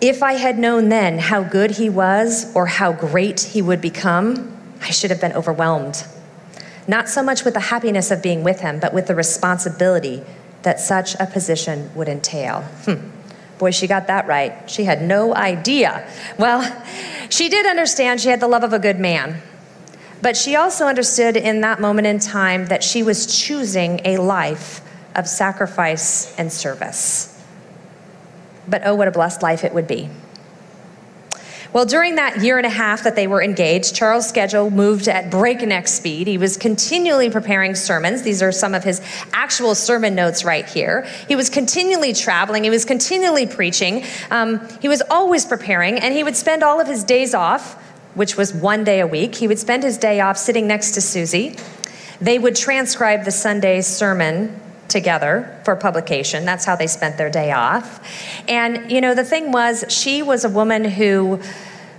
[0.00, 4.58] If I had known then how good he was or how great he would become,
[4.80, 6.04] I should have been overwhelmed.
[6.88, 10.24] Not so much with the happiness of being with him, but with the responsibility
[10.62, 12.62] that such a position would entail.
[12.84, 13.10] Hmm.
[13.58, 14.68] Boy, she got that right.
[14.70, 16.08] She had no idea.
[16.38, 16.84] Well,
[17.28, 19.40] she did understand she had the love of a good man.
[20.20, 24.80] But she also understood in that moment in time that she was choosing a life
[25.14, 27.28] of sacrifice and service.
[28.68, 30.08] But oh, what a blessed life it would be.
[31.72, 35.30] Well, during that year and a half that they were engaged, Charles' schedule moved at
[35.30, 36.26] breakneck speed.
[36.26, 38.22] He was continually preparing sermons.
[38.22, 39.00] These are some of his
[39.32, 41.06] actual sermon notes right here.
[41.28, 44.04] He was continually traveling, he was continually preaching.
[44.30, 47.74] Um, he was always preparing, and he would spend all of his days off,
[48.14, 49.34] which was one day a week.
[49.34, 51.56] He would spend his day off sitting next to Susie.
[52.20, 56.44] They would transcribe the Sunday's sermon together for publication.
[56.44, 58.06] That's how they spent their day off.
[58.48, 61.40] And, you know, the thing was, she was a woman who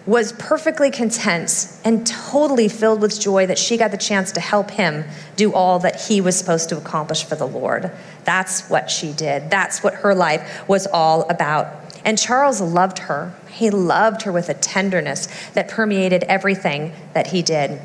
[0.05, 4.71] was perfectly content and totally filled with joy that she got the chance to help
[4.71, 5.05] him
[5.37, 7.89] do all that he was supposed to accomplish for the Lord.
[8.25, 9.49] That's what she did.
[9.49, 11.67] That's what her life was all about.
[12.03, 13.33] And Charles loved her.
[13.49, 17.79] He loved her with a tenderness that permeated everything that he did.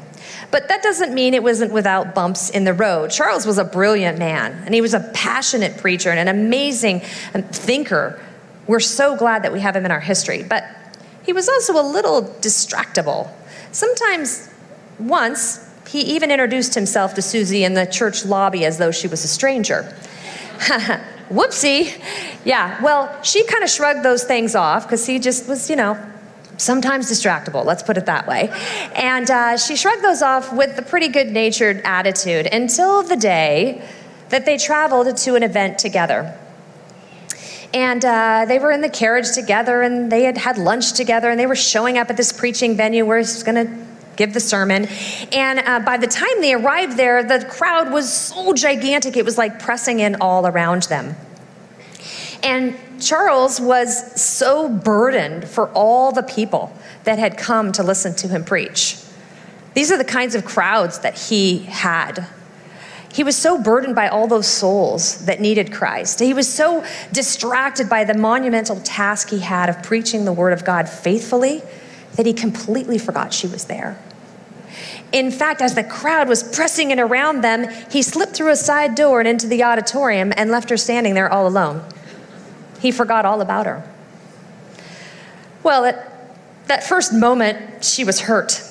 [0.51, 3.11] But that doesn't mean it wasn't without bumps in the road.
[3.11, 7.03] Charles was a brilliant man, and he was a passionate preacher and an amazing
[7.35, 8.19] um, thinker.
[8.67, 10.43] We're so glad that we have him in our history.
[10.43, 10.65] But
[11.25, 13.31] he was also a little distractible.
[13.73, 14.49] Sometimes,
[14.99, 19.25] once, he even introduced himself to Susie in the church lobby as though she was
[19.25, 19.95] a stranger.
[21.29, 22.03] Whoopsie.
[22.45, 25.99] Yeah, well, she kind of shrugged those things off because he just was, you know,
[26.59, 28.51] sometimes distractible, let's put it that way.
[28.95, 33.83] And uh, she shrugged those off with a pretty good natured attitude until the day
[34.29, 36.37] that they traveled to an event together.
[37.75, 41.39] And uh, they were in the carriage together and they had had lunch together and
[41.39, 44.41] they were showing up at this preaching venue where he was going to give the
[44.41, 44.87] sermon.
[45.33, 49.39] And uh, by the time they arrived there, the crowd was so gigantic, it was
[49.39, 51.15] like pressing in all around them.
[52.43, 56.73] And Charles was so burdened for all the people
[57.05, 58.99] that had come to listen to him preach.
[59.75, 62.27] These are the kinds of crowds that he had.
[63.13, 66.21] He was so burdened by all those souls that needed Christ.
[66.21, 70.65] He was so distracted by the monumental task he had of preaching the word of
[70.65, 71.63] God faithfully
[72.17, 73.99] that he completely forgot she was there.
[75.11, 78.95] In fact, as the crowd was pressing in around them, he slipped through a side
[78.95, 81.83] door and into the auditorium and left her standing there all alone.
[82.81, 83.89] He forgot all about her.
[85.63, 88.63] Well, at that first moment, she was hurt.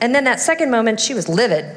[0.00, 1.64] And then that second moment, she was livid.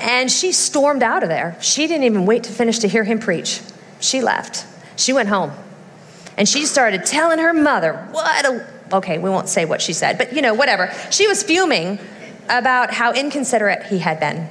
[0.00, 1.56] and she stormed out of there.
[1.60, 3.60] She didn't even wait to finish to hear him preach.
[4.00, 4.66] She left.
[4.96, 5.52] She went home.
[6.36, 10.16] And she started telling her mother, what a, okay, we won't say what she said,
[10.16, 10.92] but you know, whatever.
[11.10, 11.98] She was fuming
[12.48, 14.48] about how inconsiderate he had been.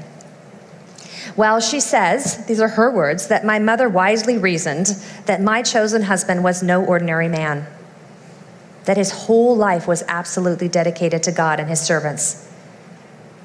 [1.36, 4.88] Well, she says, these are her words, that my mother wisely reasoned
[5.26, 7.66] that my chosen husband was no ordinary man,
[8.86, 12.50] that his whole life was absolutely dedicated to God and his servants,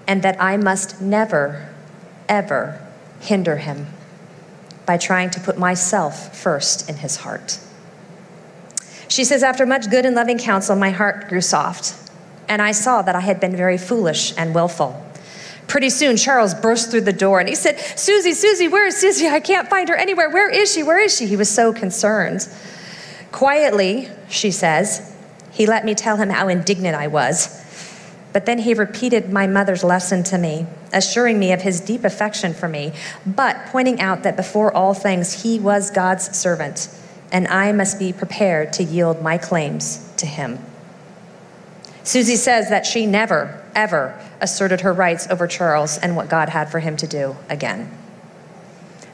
[0.06, 1.68] and that I must never,
[2.28, 2.80] ever
[3.20, 3.86] hinder him
[4.86, 7.58] by trying to put myself first in his heart.
[9.08, 11.94] She says, After much good and loving counsel, my heart grew soft,
[12.48, 15.04] and I saw that I had been very foolish and willful.
[15.66, 19.26] Pretty soon, Charles burst through the door and he said, Susie, Susie, where is Susie?
[19.26, 20.30] I can't find her anywhere.
[20.30, 20.82] Where is she?
[20.82, 21.26] Where is she?
[21.26, 22.48] He was so concerned.
[23.32, 25.12] Quietly, she says,
[25.50, 27.62] he let me tell him how indignant I was.
[28.32, 32.52] But then he repeated my mother's lesson to me, assuring me of his deep affection
[32.52, 32.92] for me,
[33.24, 36.88] but pointing out that before all things, he was God's servant,
[37.30, 40.58] and I must be prepared to yield my claims to him.
[42.02, 46.70] Susie says that she never, ever asserted her rights over Charles and what God had
[46.70, 47.90] for him to do again.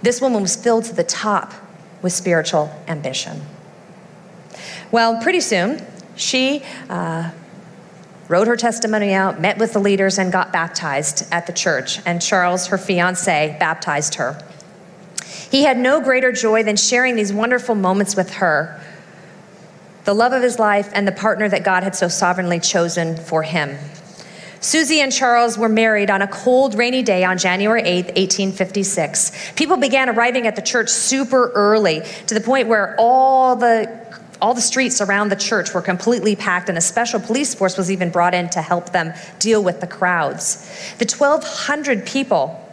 [0.03, 1.53] This woman was filled to the top
[2.03, 3.42] with spiritual ambition.
[4.90, 5.85] Well, pretty soon,
[6.16, 7.31] she uh,
[8.29, 12.01] wrote her testimony out, met with the leaders, and got baptized at the church.
[12.07, 14.42] And Charles, her fiance, baptized her.
[15.51, 18.81] He had no greater joy than sharing these wonderful moments with her
[20.05, 23.42] the love of his life, and the partner that God had so sovereignly chosen for
[23.42, 23.77] him.
[24.61, 29.53] Susie and Charles were married on a cold, rainy day on January 8th, 1856.
[29.57, 34.01] People began arriving at the church super early to the point where all the
[34.42, 37.90] all the streets around the church were completely packed, and a special police force was
[37.90, 40.66] even brought in to help them deal with the crowds.
[40.99, 42.66] The 1,200 people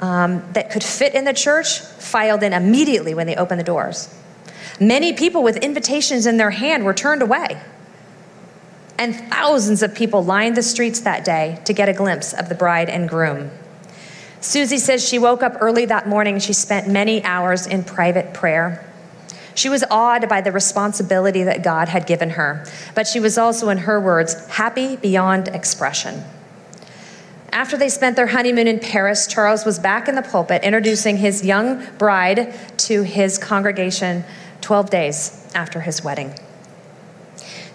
[0.00, 4.14] um, that could fit in the church filed in immediately when they opened the doors.
[4.80, 7.58] Many people with invitations in their hand were turned away.
[8.98, 12.54] And thousands of people lined the streets that day to get a glimpse of the
[12.56, 13.50] bride and groom.
[14.40, 16.38] Susie says she woke up early that morning.
[16.40, 18.84] She spent many hours in private prayer.
[19.54, 23.70] She was awed by the responsibility that God had given her, but she was also,
[23.70, 26.22] in her words, happy beyond expression.
[27.50, 31.44] After they spent their honeymoon in Paris, Charles was back in the pulpit introducing his
[31.44, 34.22] young bride to his congregation
[34.60, 36.34] 12 days after his wedding.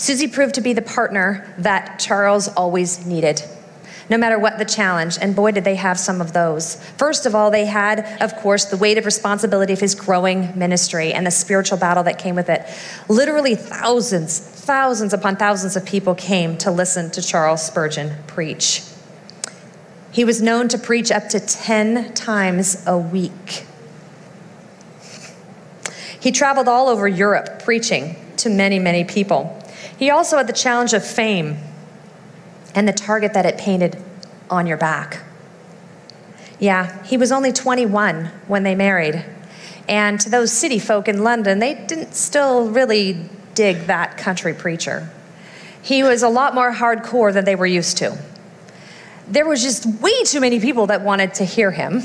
[0.04, 3.42] Susie proved to be the partner that Charles always needed,
[4.10, 5.18] no matter what the challenge.
[5.22, 6.76] And boy, did they have some of those.
[6.98, 11.14] First of all, they had, of course, the weight of responsibility of his growing ministry
[11.14, 12.68] and the spiritual battle that came with it.
[13.08, 18.84] Literally, thousands, thousands upon thousands of people came to listen to Charles Spurgeon preach.
[20.12, 23.66] He was known to preach up to 10 times a week.
[26.20, 29.63] He traveled all over Europe preaching to many, many people.
[29.98, 31.58] He also had the challenge of fame
[32.76, 33.98] and the target that it painted
[34.50, 35.24] on your back.
[36.60, 39.26] Yeah, he was only 21 when they married.
[39.88, 45.10] And to those city folk in London, they didn't still really dig that country preacher.
[45.82, 48.18] He was a lot more hardcore than they were used to.
[49.28, 52.02] There was just way too many people that wanted to hear him,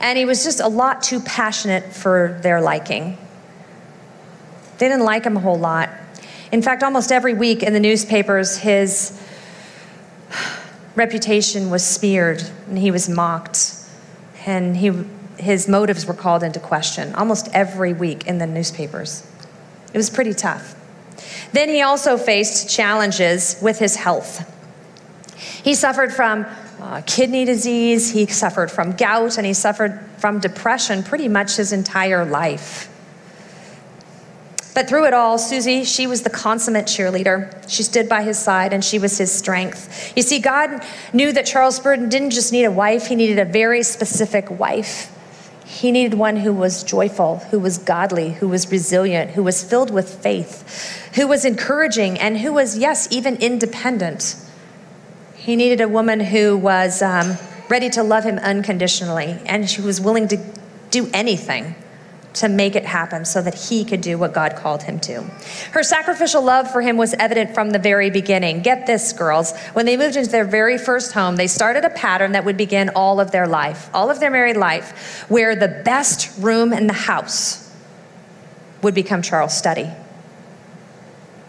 [0.00, 3.16] and he was just a lot too passionate for their liking.
[4.78, 5.90] They didn't like him a whole lot.
[6.54, 9.20] In fact, almost every week in the newspapers, his
[10.94, 13.74] reputation was smeared and he was mocked
[14.46, 14.92] and he,
[15.36, 19.26] his motives were called into question almost every week in the newspapers.
[19.92, 20.76] It was pretty tough.
[21.50, 24.48] Then he also faced challenges with his health.
[25.64, 26.46] He suffered from
[26.80, 31.72] uh, kidney disease, he suffered from gout, and he suffered from depression pretty much his
[31.72, 32.93] entire life.
[34.74, 37.52] But through it all, Susie, she was the consummate cheerleader.
[37.68, 40.12] She stood by his side and she was his strength.
[40.16, 43.44] You see, God knew that Charles Spurgeon didn't just need a wife, he needed a
[43.44, 45.12] very specific wife.
[45.64, 49.90] He needed one who was joyful, who was godly, who was resilient, who was filled
[49.90, 54.36] with faith, who was encouraging, and who was, yes, even independent.
[55.36, 60.00] He needed a woman who was um, ready to love him unconditionally and she was
[60.00, 60.38] willing to
[60.90, 61.74] do anything
[62.34, 65.22] to make it happen so that he could do what God called him to.
[65.70, 68.62] Her sacrificial love for him was evident from the very beginning.
[68.62, 69.56] Get this, girls.
[69.72, 72.90] When they moved into their very first home, they started a pattern that would begin
[72.96, 76.92] all of their life, all of their married life, where the best room in the
[76.92, 77.72] house
[78.82, 79.90] would become Charles' study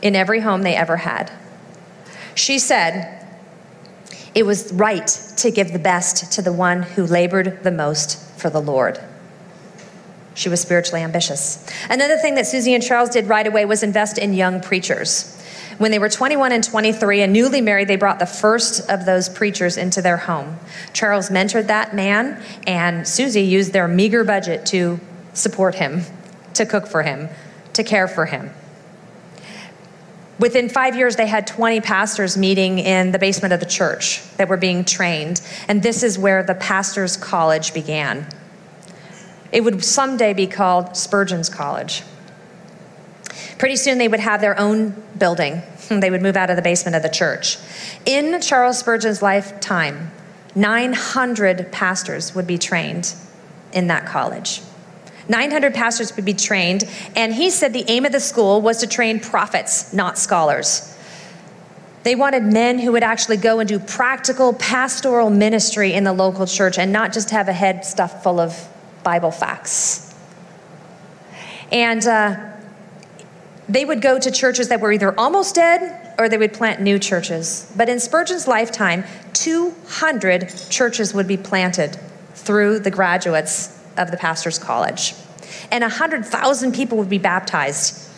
[0.02, 1.32] in every home they ever had.
[2.36, 3.28] She said,
[4.36, 5.08] it was right
[5.38, 9.00] to give the best to the one who labored the most for the Lord.
[10.36, 11.66] She was spiritually ambitious.
[11.90, 15.32] Another thing that Susie and Charles did right away was invest in young preachers.
[15.78, 19.28] When they were 21 and 23 and newly married, they brought the first of those
[19.28, 20.58] preachers into their home.
[20.94, 25.00] Charles mentored that man, and Susie used their meager budget to
[25.34, 26.04] support him,
[26.54, 27.30] to cook for him,
[27.74, 28.52] to care for him.
[30.38, 34.50] Within five years, they had 20 pastors meeting in the basement of the church that
[34.50, 35.42] were being trained.
[35.70, 38.28] And this is where the Pastors' College began.
[39.56, 42.04] It would someday be called Spurgeon's College.
[43.58, 45.64] Pretty soon, they would have their own building.
[45.88, 47.60] They would move out of the basement of the church.
[48.08, 50.12] In Charles Spurgeon's lifetime,
[50.56, 53.14] 900 pastors would be trained
[53.72, 54.62] in that college.
[55.30, 56.86] 900 pastors would be trained,
[57.16, 60.98] and he said the aim of the school was to train prophets, not scholars.
[62.02, 66.48] They wanted men who would actually go and do practical pastoral ministry in the local
[66.48, 68.68] church and not just have a head stuffed full of
[69.06, 70.14] Bible facts.
[71.72, 72.52] And uh,
[73.70, 77.00] they would go to churches that were either almost dead or they would plant new
[77.00, 77.72] churches.
[77.78, 81.98] But in Spurgeon's lifetime, 200 churches would be planted
[82.34, 85.14] through the graduates of the pastor's college.
[85.72, 88.10] And 100,000 people would be baptized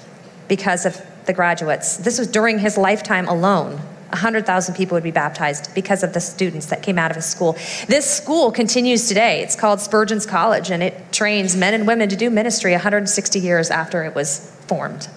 [0.48, 1.98] because of the graduates.
[1.98, 3.80] This was during his lifetime alone.
[4.10, 7.54] 100,000 people would be baptized because of the students that came out of his school.
[7.88, 9.42] This school continues today.
[9.42, 13.70] It's called Spurgeon's College, and it trains men and women to do ministry 160 years
[13.70, 15.10] after it was formed.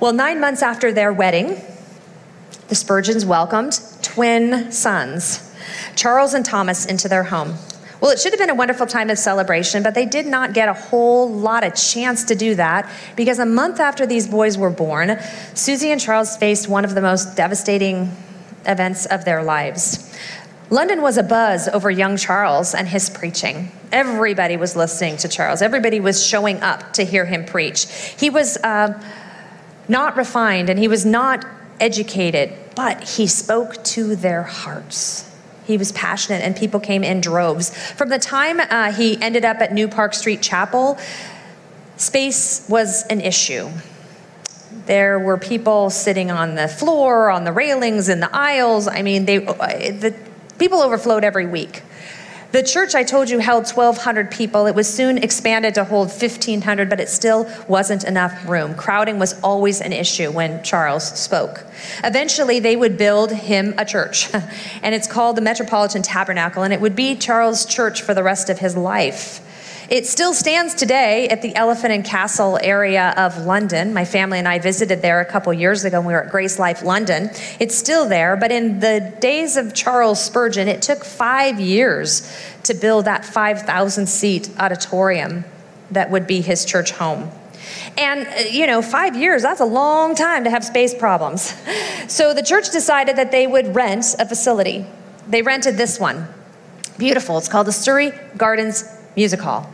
[0.00, 1.60] Well, nine months after their wedding,
[2.68, 5.54] the Spurgeons welcomed twin sons,
[5.94, 7.54] Charles and Thomas, into their home.
[8.00, 10.68] Well, it should have been a wonderful time of celebration, but they did not get
[10.68, 14.70] a whole lot of chance to do that because a month after these boys were
[14.70, 15.18] born,
[15.54, 18.14] Susie and Charles faced one of the most devastating
[18.66, 20.14] events of their lives.
[20.68, 23.70] London was abuzz over young Charles and his preaching.
[23.92, 25.62] Everybody was listening to Charles.
[25.62, 27.86] Everybody was showing up to hear him preach.
[28.18, 29.00] He was uh,
[29.88, 31.46] not refined and he was not
[31.78, 35.25] educated, but he spoke to their hearts.
[35.66, 37.76] He was passionate, and people came in droves.
[37.92, 40.98] From the time uh, he ended up at New Park Street Chapel,
[41.96, 43.68] space was an issue.
[44.86, 48.86] There were people sitting on the floor, on the railings, in the aisles.
[48.86, 50.14] I mean, they, uh, the
[50.58, 51.82] people overflowed every week.
[52.52, 54.66] The church I told you held 1,200 people.
[54.66, 58.74] It was soon expanded to hold 1,500, but it still wasn't enough room.
[58.74, 61.64] Crowding was always an issue when Charles spoke.
[62.04, 64.32] Eventually, they would build him a church,
[64.82, 68.48] and it's called the Metropolitan Tabernacle, and it would be Charles' church for the rest
[68.48, 69.40] of his life.
[69.88, 73.94] It still stands today at the Elephant and Castle area of London.
[73.94, 76.58] My family and I visited there a couple years ago when we were at Grace
[76.58, 77.30] Life London.
[77.60, 82.28] It's still there, but in the days of Charles Spurgeon, it took five years
[82.64, 85.44] to build that 5,000 seat auditorium
[85.92, 87.30] that would be his church home.
[87.96, 91.54] And, uh, you know, five years, that's a long time to have space problems.
[92.08, 94.86] So the church decided that they would rent a facility.
[95.26, 96.28] They rented this one.
[96.98, 97.36] Beautiful.
[97.36, 98.84] It's called the Surrey Gardens
[99.16, 99.68] Music Hall.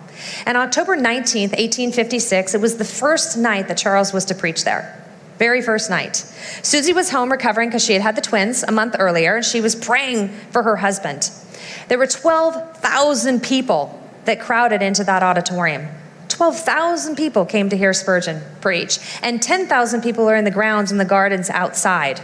[0.47, 4.99] And October 19th, 1856, it was the first night that Charles was to preach there.
[5.39, 6.17] Very first night.
[6.63, 9.61] Susie was home recovering because she had had the twins a month earlier, and she
[9.61, 11.31] was praying for her husband.
[11.89, 15.89] There were 12,000 people that crowded into that auditorium.
[16.29, 21.01] 12,000 people came to hear Spurgeon preach, and 10,000 people are in the grounds and
[21.01, 22.21] the gardens outside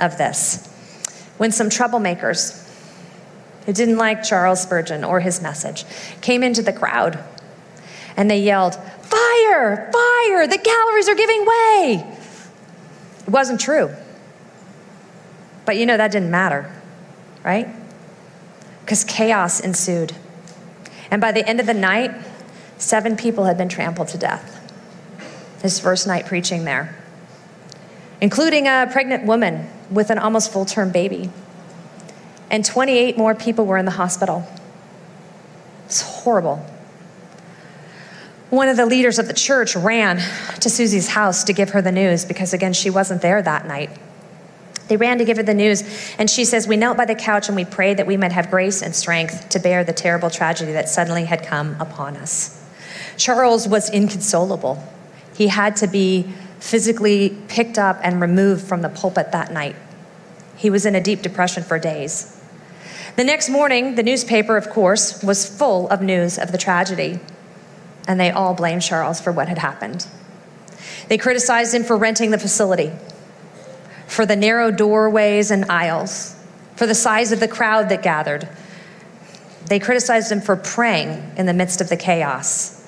[0.00, 0.66] of this.
[1.36, 2.63] When some troublemakers
[3.66, 5.84] who didn't like Charles Spurgeon or his message
[6.20, 7.22] came into the crowd
[8.16, 9.90] and they yelled, Fire!
[9.92, 10.46] Fire!
[10.46, 12.16] The galleries are giving way!
[13.26, 13.94] It wasn't true.
[15.64, 16.70] But you know, that didn't matter,
[17.42, 17.68] right?
[18.80, 20.12] Because chaos ensued.
[21.10, 22.12] And by the end of the night,
[22.76, 24.60] seven people had been trampled to death.
[25.62, 26.94] His first night preaching there,
[28.20, 31.30] including a pregnant woman with an almost full term baby
[32.54, 34.46] and 28 more people were in the hospital.
[35.86, 36.64] It's horrible.
[38.50, 40.18] One of the leaders of the church ran
[40.60, 43.90] to Susie's house to give her the news because, again, she wasn't there that night.
[44.86, 45.82] They ran to give her the news,
[46.16, 48.52] and she says, We knelt by the couch and we prayed that we might have
[48.52, 52.64] grace and strength to bear the terrible tragedy that suddenly had come upon us.
[53.16, 54.80] Charles was inconsolable.
[55.34, 59.74] He had to be physically picked up and removed from the pulpit that night.
[60.56, 62.33] He was in a deep depression for days.
[63.16, 67.20] The next morning, the newspaper, of course, was full of news of the tragedy,
[68.08, 70.06] and they all blamed Charles for what had happened.
[71.08, 72.90] They criticized him for renting the facility,
[74.08, 76.34] for the narrow doorways and aisles,
[76.74, 78.48] for the size of the crowd that gathered.
[79.66, 82.84] They criticized him for praying in the midst of the chaos.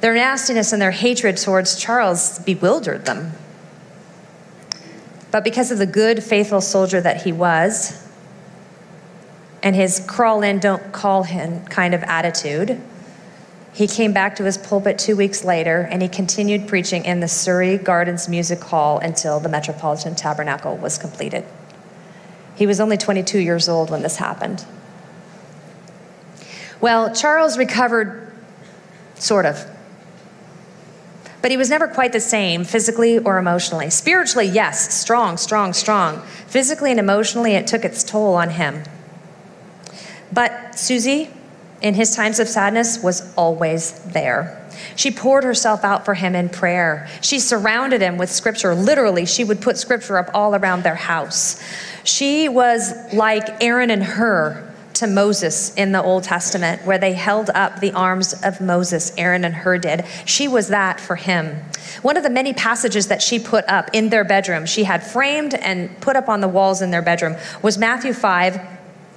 [0.00, 3.32] Their nastiness and their hatred towards Charles bewildered them.
[5.30, 8.01] But because of the good, faithful soldier that he was,
[9.62, 12.80] and his crawl in, don't call him kind of attitude,
[13.74, 17.28] he came back to his pulpit two weeks later and he continued preaching in the
[17.28, 21.44] Surrey Gardens Music Hall until the Metropolitan Tabernacle was completed.
[22.54, 24.66] He was only 22 years old when this happened.
[26.82, 28.30] Well, Charles recovered,
[29.14, 29.64] sort of.
[31.40, 33.88] But he was never quite the same physically or emotionally.
[33.88, 36.22] Spiritually, yes, strong, strong, strong.
[36.46, 38.82] Physically and emotionally, it took its toll on him.
[40.32, 41.30] But Susie,
[41.80, 44.58] in his times of sadness, was always there.
[44.96, 47.08] She poured herself out for him in prayer.
[47.20, 48.74] She surrounded him with scripture.
[48.74, 51.62] Literally, she would put scripture up all around their house.
[52.04, 57.50] She was like Aaron and Hur to Moses in the Old Testament, where they held
[57.50, 60.04] up the arms of Moses, Aaron and Hur did.
[60.24, 61.56] She was that for him.
[62.02, 65.54] One of the many passages that she put up in their bedroom, she had framed
[65.54, 68.60] and put up on the walls in their bedroom, was Matthew 5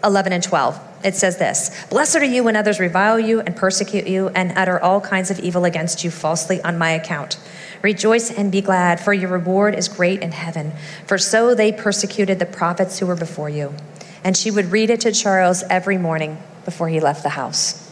[0.03, 0.95] 11 and 12.
[1.06, 4.80] It says this Blessed are you when others revile you and persecute you and utter
[4.82, 7.38] all kinds of evil against you falsely on my account.
[7.84, 10.74] Rejoice and be glad, for your reward is great in heaven.
[11.06, 13.76] For so they persecuted the prophets who were before you.
[14.24, 17.84] And she would read it to Charles every morning before he left the house.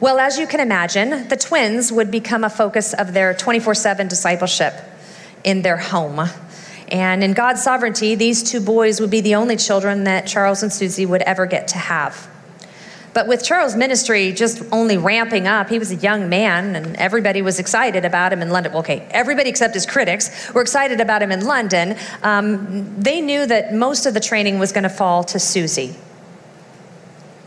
[0.00, 4.08] Well, as you can imagine, the twins would become a focus of their 24 7
[4.08, 4.72] discipleship
[5.44, 6.26] in their home.
[6.90, 10.72] And in God's sovereignty, these two boys would be the only children that Charles and
[10.72, 12.28] Susie would ever get to have.
[13.12, 17.42] But with Charles' ministry just only ramping up, he was a young man and everybody
[17.42, 18.72] was excited about him in London.
[18.72, 21.96] Well, Okay, everybody except his critics were excited about him in London.
[22.22, 25.96] Um, they knew that most of the training was going to fall to Susie,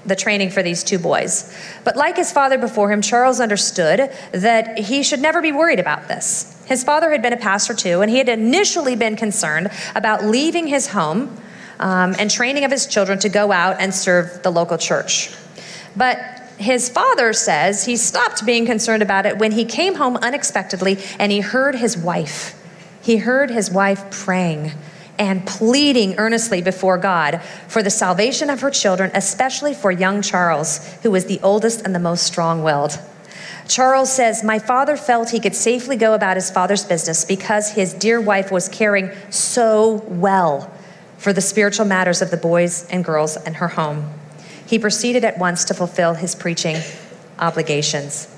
[0.05, 1.55] the training for these two boys.
[1.83, 6.07] But like his father before him, Charles understood that he should never be worried about
[6.07, 6.61] this.
[6.65, 10.67] His father had been a pastor too, and he had initially been concerned about leaving
[10.67, 11.37] his home
[11.79, 15.35] um, and training of his children to go out and serve the local church.
[15.95, 16.17] But
[16.57, 21.31] his father says he stopped being concerned about it when he came home unexpectedly and
[21.31, 22.59] he heard his wife.
[23.01, 24.71] He heard his wife praying
[25.17, 30.93] and pleading earnestly before God for the salvation of her children, especially for young Charles,
[31.03, 32.99] who was the oldest and the most strong willed.
[33.67, 37.93] Charles says, My father felt he could safely go about his father's business because his
[37.93, 40.71] dear wife was caring so well
[41.17, 44.11] for the spiritual matters of the boys and girls in her home.
[44.65, 46.77] He proceeded at once to fulfill his preaching
[47.39, 48.32] obligations.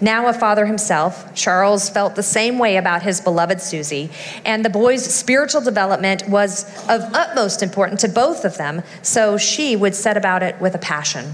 [0.00, 4.10] Now, a father himself, Charles felt the same way about his beloved Susie,
[4.44, 9.76] and the boy's spiritual development was of utmost importance to both of them, so she
[9.76, 11.32] would set about it with a passion.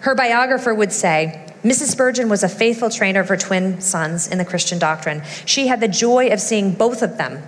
[0.00, 1.92] Her biographer would say, Mrs.
[1.92, 5.22] Spurgeon was a faithful trainer of her twin sons in the Christian doctrine.
[5.44, 7.42] She had the joy of seeing both of them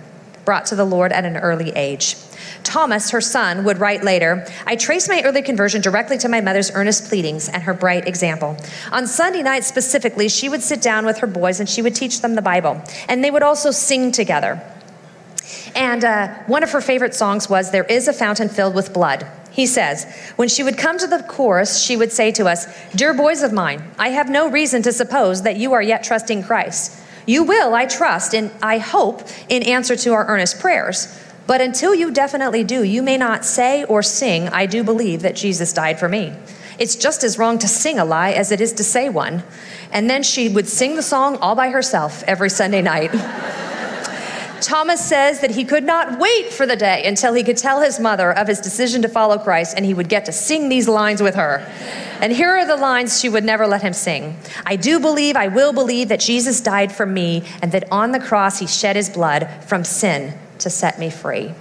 [0.45, 2.15] brought to the Lord at an early age.
[2.63, 6.71] Thomas, her son, would write later I trace my early conversion directly to my mother's
[6.71, 8.57] earnest pleadings and her bright example.
[8.91, 12.21] On Sunday nights specifically, she would sit down with her boys and she would teach
[12.21, 12.81] them the Bible.
[13.07, 14.61] And they would also sing together.
[15.75, 19.27] And uh, one of her favorite songs was There is a Fountain Filled with Blood.
[19.51, 23.13] He says, when she would come to the chorus, she would say to us, Dear
[23.13, 27.01] boys of mine, I have no reason to suppose that you are yet trusting Christ.
[27.25, 31.19] You will, I trust, and I hope, in answer to our earnest prayers.
[31.47, 35.35] But until you definitely do, you may not say or sing, I do believe that
[35.35, 36.33] Jesus died for me.
[36.77, 39.43] It's just as wrong to sing a lie as it is to say one.
[39.91, 43.11] And then she would sing the song all by herself every Sunday night.
[44.61, 47.99] Thomas says that he could not wait for the day until he could tell his
[47.99, 51.21] mother of his decision to follow Christ and he would get to sing these lines
[51.21, 51.65] with her.
[52.21, 55.47] And here are the lines she would never let him sing I do believe, I
[55.47, 59.09] will believe that Jesus died for me and that on the cross he shed his
[59.09, 61.53] blood from sin to set me free.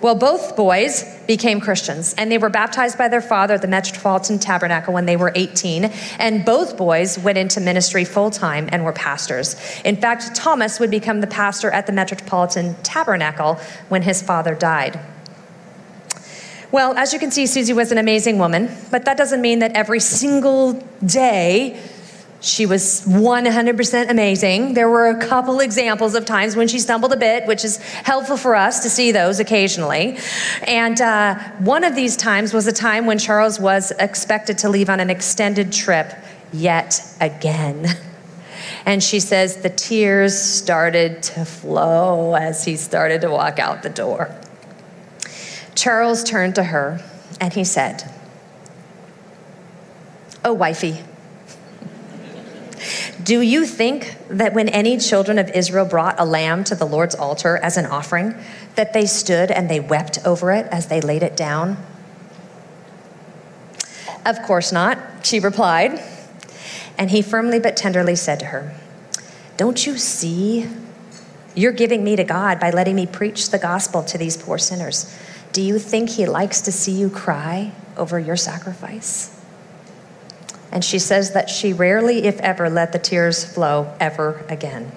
[0.00, 4.38] Well, both boys became Christians and they were baptized by their father at the Metropolitan
[4.38, 5.84] Tabernacle when they were 18.
[6.18, 9.56] And both boys went into ministry full time and were pastors.
[9.84, 13.58] In fact, Thomas would become the pastor at the Metropolitan Tabernacle
[13.88, 15.00] when his father died.
[16.72, 19.72] Well, as you can see, Susie was an amazing woman, but that doesn't mean that
[19.72, 20.74] every single
[21.04, 21.80] day
[22.40, 24.74] she was 100% amazing.
[24.74, 28.36] There were a couple examples of times when she stumbled a bit, which is helpful
[28.36, 30.18] for us to see those occasionally.
[30.66, 34.90] And uh, one of these times was a time when Charles was expected to leave
[34.90, 36.12] on an extended trip
[36.52, 37.86] yet again.
[38.84, 43.90] And she says the tears started to flow as he started to walk out the
[43.90, 44.32] door.
[45.74, 47.00] Charles turned to her
[47.40, 48.08] and he said,
[50.44, 51.02] Oh, wifey
[53.22, 57.14] Do you think that when any children of Israel brought a lamb to the Lord's
[57.14, 58.34] altar as an offering,
[58.74, 61.76] that they stood and they wept over it as they laid it down?
[64.24, 66.02] Of course not, she replied.
[66.98, 68.74] And he firmly but tenderly said to her,
[69.56, 70.68] Don't you see?
[71.54, 75.14] You're giving me to God by letting me preach the gospel to these poor sinners.
[75.52, 79.35] Do you think he likes to see you cry over your sacrifice?
[80.72, 84.92] And she says that she rarely, if ever, let the tears flow ever again.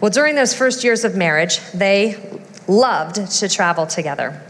[0.00, 4.40] Well, during those first years of marriage, they loved to travel together.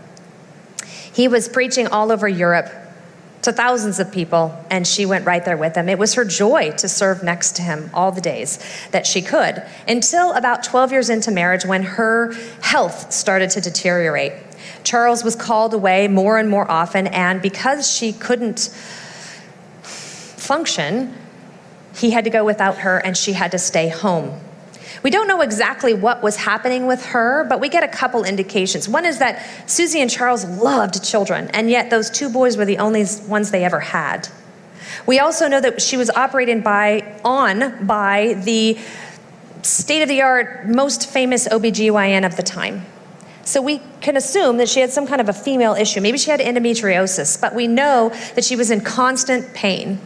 [1.12, 2.72] He was preaching all over Europe
[3.42, 5.88] to thousands of people, and she went right there with him.
[5.88, 8.58] It was her joy to serve next to him all the days
[8.92, 14.32] that she could, until about 12 years into marriage when her health started to deteriorate.
[14.84, 18.70] Charles was called away more and more often, and because she couldn't
[20.42, 21.14] function,
[21.94, 24.40] he had to go without her and she had to stay home.
[25.02, 28.88] We don't know exactly what was happening with her, but we get a couple indications.
[28.88, 32.78] One is that Susie and Charles loved children, and yet those two boys were the
[32.78, 34.28] only ones they ever had.
[35.06, 38.78] We also know that she was operated by on by the
[39.62, 42.86] state of the art most famous OBGYN of the time.
[43.44, 46.00] So we can assume that she had some kind of a female issue.
[46.00, 50.00] Maybe she had endometriosis, but we know that she was in constant pain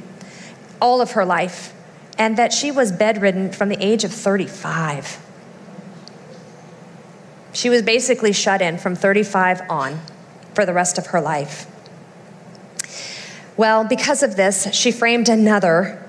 [0.80, 1.72] all of her life
[2.18, 5.20] and that she was bedridden from the age of 35.
[7.52, 10.00] She was basically shut in from 35 on
[10.54, 11.66] for the rest of her life.
[13.56, 16.02] Well, because of this, she framed another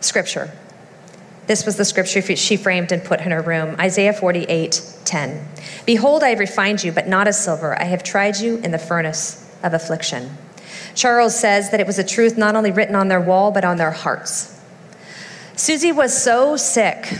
[0.00, 0.52] scripture.
[1.46, 5.48] This was the scripture she framed and put in her room Isaiah 48 10.
[5.84, 7.78] Behold, I have refined you, but not as silver.
[7.78, 10.36] I have tried you in the furnace of affliction.
[10.94, 13.76] Charles says that it was a truth not only written on their wall, but on
[13.76, 14.60] their hearts.
[15.56, 17.18] Susie was so sick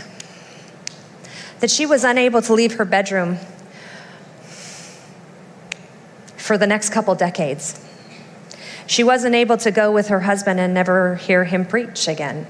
[1.59, 3.37] that she was unable to leave her bedroom
[6.37, 7.81] for the next couple decades.
[8.87, 12.45] She wasn't able to go with her husband and never hear him preach again.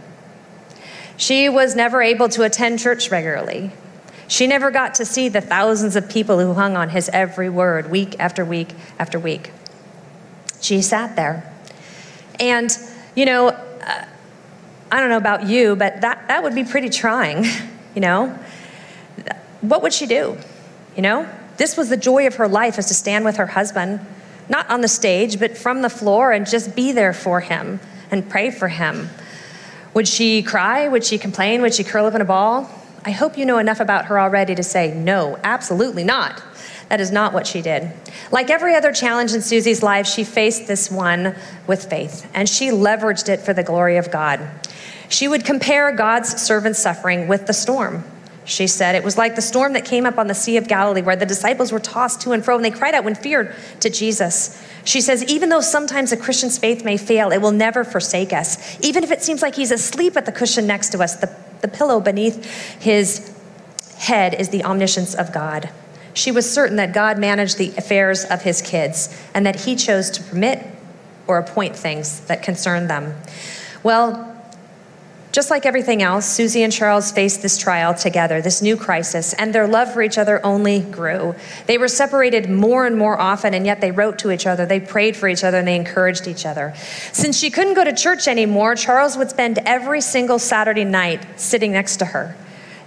[1.17, 3.71] She was never able to attend church regularly.
[4.27, 7.89] She never got to see the thousands of people who hung on his every word
[7.89, 9.51] week after week after week.
[10.65, 11.53] She sat there.
[12.39, 12.75] And,
[13.13, 14.05] you know, uh,
[14.91, 17.45] I don't know about you, but that, that would be pretty trying,
[17.95, 18.35] you know?
[19.61, 20.37] What would she do?
[20.95, 21.29] You know?
[21.57, 23.99] This was the joy of her life is to stand with her husband,
[24.49, 28.27] not on the stage, but from the floor and just be there for him and
[28.27, 29.09] pray for him.
[29.93, 30.87] Would she cry?
[30.87, 31.61] Would she complain?
[31.61, 32.69] Would she curl up in a ball?
[33.05, 36.41] I hope you know enough about her already to say, no, absolutely not.
[36.89, 37.91] That is not what she did.
[38.31, 41.35] Like every other challenge in Susie's life, she faced this one
[41.67, 44.47] with faith, and she leveraged it for the glory of God.
[45.09, 48.03] She would compare God's servant's suffering with the storm.
[48.45, 51.01] She said it was like the storm that came up on the Sea of Galilee,
[51.01, 53.89] where the disciples were tossed to and fro and they cried out when feared to
[53.89, 54.63] Jesus.
[54.83, 58.79] She says, even though sometimes a Christian's faith may fail, it will never forsake us.
[58.85, 61.67] Even if it seems like he's asleep at the cushion next to us, the, the
[61.67, 62.45] pillow beneath
[62.79, 63.35] his
[63.97, 65.71] head is the omniscience of God.
[66.15, 70.09] She was certain that God managed the affairs of his kids and that he chose
[70.11, 70.65] to permit
[71.27, 73.15] or appoint things that concerned them.
[73.83, 74.31] Well,
[75.35, 79.53] just like everything else, Susie and Charles faced this trial together, this new crisis, and
[79.53, 81.35] their love for each other only grew.
[81.65, 84.79] They were separated more and more often, and yet they wrote to each other, they
[84.79, 86.73] prayed for each other, and they encouraged each other.
[87.11, 91.73] Since she couldn't go to church anymore, Charles would spend every single Saturday night sitting
[91.73, 92.37] next to her.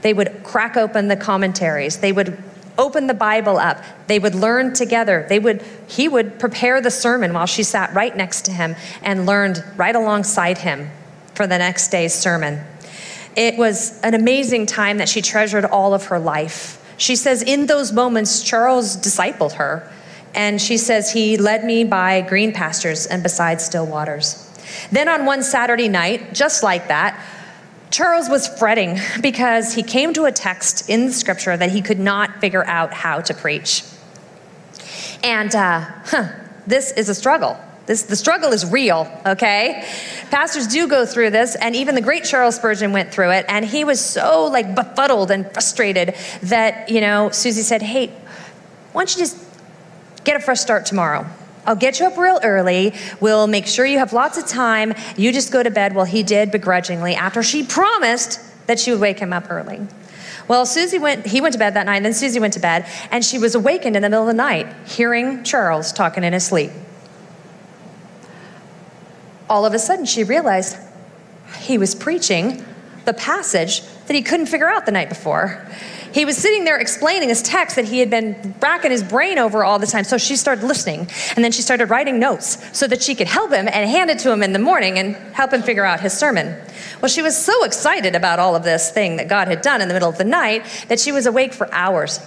[0.01, 2.43] They would crack open the commentaries, they would
[2.79, 3.83] open the Bible up.
[4.07, 5.27] They would learn together.
[5.29, 9.27] They would, he would prepare the sermon while she sat right next to him and
[9.27, 10.91] learned right alongside him
[11.35, 12.65] for the next day's sermon.
[13.37, 16.83] It was an amazing time that she treasured all of her life.
[16.97, 19.91] She says, in those moments, Charles discipled her.
[20.35, 24.45] And she says, he led me by green pastures and beside still waters.
[24.93, 27.19] Then on one Saturday night, just like that,
[27.91, 31.99] Charles was fretting because he came to a text in the scripture that he could
[31.99, 33.83] not figure out how to preach.
[35.23, 36.29] And uh, huh,
[36.67, 37.59] this is a struggle.
[37.87, 39.89] This, the struggle is real, okay?
[40.31, 43.65] Pastors do go through this, and even the great Charles Spurgeon went through it, and
[43.65, 48.09] he was so like befuddled and frustrated that, you know, Susie said, Hey,
[48.93, 49.43] why don't you just
[50.25, 51.27] get a fresh start tomorrow?
[51.67, 52.95] I'll get you up real early.
[53.21, 54.95] We'll make sure you have lots of time.
[55.17, 55.95] You just go to bed.
[55.95, 59.87] Well, he did begrudgingly after she promised that she would wake him up early.
[60.49, 62.87] Well, Susie went, he went to bed that night, and then Susie went to bed,
[63.11, 66.47] and she was awakened in the middle of the night hearing Charles talking in his
[66.47, 66.71] sleep.
[69.51, 70.79] All of a sudden, she realized
[71.61, 72.65] he was preaching
[73.05, 75.67] the passage that he couldn't figure out the night before.
[76.19, 79.63] He was sitting there explaining this text that he had been racking his brain over
[79.63, 80.03] all the time.
[80.03, 83.53] So she started listening, and then she started writing notes so that she could help
[83.53, 86.13] him and hand it to him in the morning and help him figure out his
[86.13, 86.61] sermon.
[87.01, 89.87] Well, she was so excited about all of this thing that God had done in
[89.87, 92.19] the middle of the night that she was awake for hours.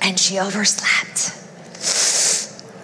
[0.00, 1.41] And she overslept.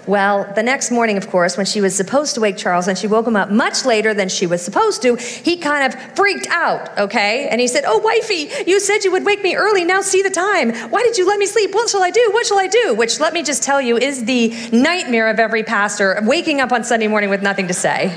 [0.09, 3.07] Well, the next morning, of course, when she was supposed to wake Charles and she
[3.07, 6.99] woke him up much later than she was supposed to, he kind of freaked out,
[6.99, 7.47] okay?
[7.51, 9.85] And he said, Oh, wifey, you said you would wake me early.
[9.85, 10.73] Now see the time.
[10.89, 11.75] Why did you let me sleep?
[11.75, 12.31] What shall I do?
[12.33, 12.95] What shall I do?
[12.95, 16.85] Which, let me just tell you, is the nightmare of every pastor waking up on
[16.85, 18.07] Sunday morning with nothing to say.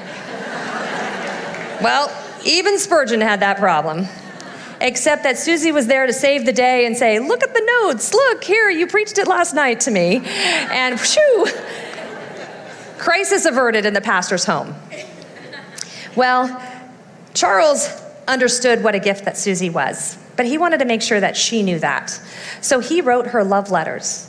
[1.84, 2.10] well,
[2.46, 4.08] even Spurgeon had that problem
[4.82, 8.14] except that Susie was there to save the day and say, Look at the notes.
[8.14, 10.22] Look, here, you preached it last night to me.
[10.26, 11.48] And shoo,
[12.98, 14.76] crisis averted in the pastor's home.
[16.16, 16.62] Well,
[17.34, 17.88] Charles
[18.28, 21.64] understood what a gift that Susie was, but he wanted to make sure that she
[21.64, 22.10] knew that.
[22.62, 24.28] So he wrote her love letters.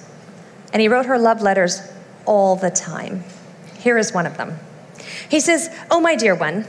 [0.72, 1.82] And he wrote her love letters
[2.24, 3.24] all the time.
[3.78, 4.58] Here is one of them.
[5.28, 6.66] He says, Oh, my dear one,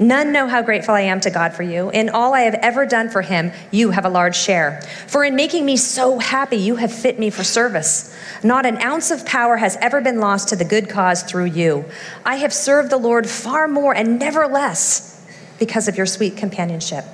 [0.00, 1.90] None know how grateful I am to God for you.
[1.90, 4.80] In all I have ever done for him, you have a large share.
[5.08, 8.16] For in making me so happy, you have fit me for service.
[8.44, 11.84] Not an ounce of power has ever been lost to the good cause through you.
[12.24, 15.26] I have served the Lord far more and never less
[15.58, 17.04] because of your sweet companionship.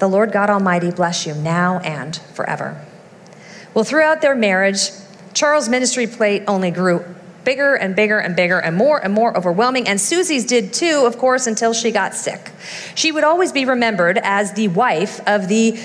[0.00, 2.84] The Lord God Almighty bless you now and forever.
[3.74, 4.90] Well, throughout their marriage,
[5.34, 7.04] Charles' ministry plate only grew
[7.48, 9.88] bigger and bigger and bigger and more and more overwhelming.
[9.88, 12.50] And Susie's did too, of course, until she got sick.
[12.94, 15.80] She would always be remembered as the wife of the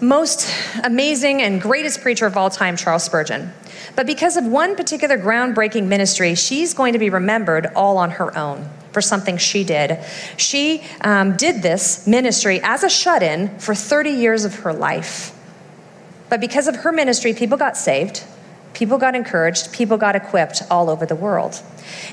[0.00, 0.50] most
[0.82, 3.52] amazing and greatest preacher of all time, Charles Spurgeon.
[3.94, 8.34] But because of one particular groundbreaking ministry, she's going to be remembered all on her
[8.34, 9.98] own for something she did.
[10.38, 15.38] She um, did this ministry as a shut in for 30 years of her life.
[16.30, 18.24] But because of her ministry, people got saved.
[18.74, 21.62] People got encouraged, people got equipped all over the world.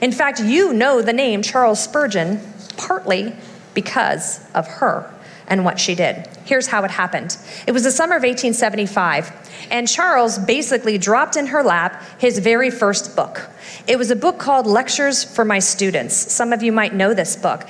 [0.01, 2.39] In fact, you know the name Charles Spurgeon
[2.77, 3.33] partly
[3.73, 5.11] because of her
[5.47, 6.27] and what she did.
[6.45, 7.37] Here's how it happened
[7.67, 12.71] it was the summer of 1875, and Charles basically dropped in her lap his very
[12.71, 13.49] first book.
[13.87, 16.15] It was a book called Lectures for My Students.
[16.15, 17.67] Some of you might know this book.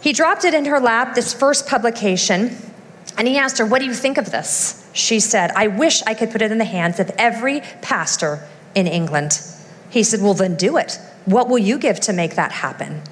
[0.00, 2.56] He dropped it in her lap, this first publication,
[3.18, 4.88] and he asked her, What do you think of this?
[4.94, 8.86] She said, I wish I could put it in the hands of every pastor in
[8.86, 9.42] England.
[9.90, 10.98] He said, Well, then do it.
[11.24, 13.02] What will you give to make that happen?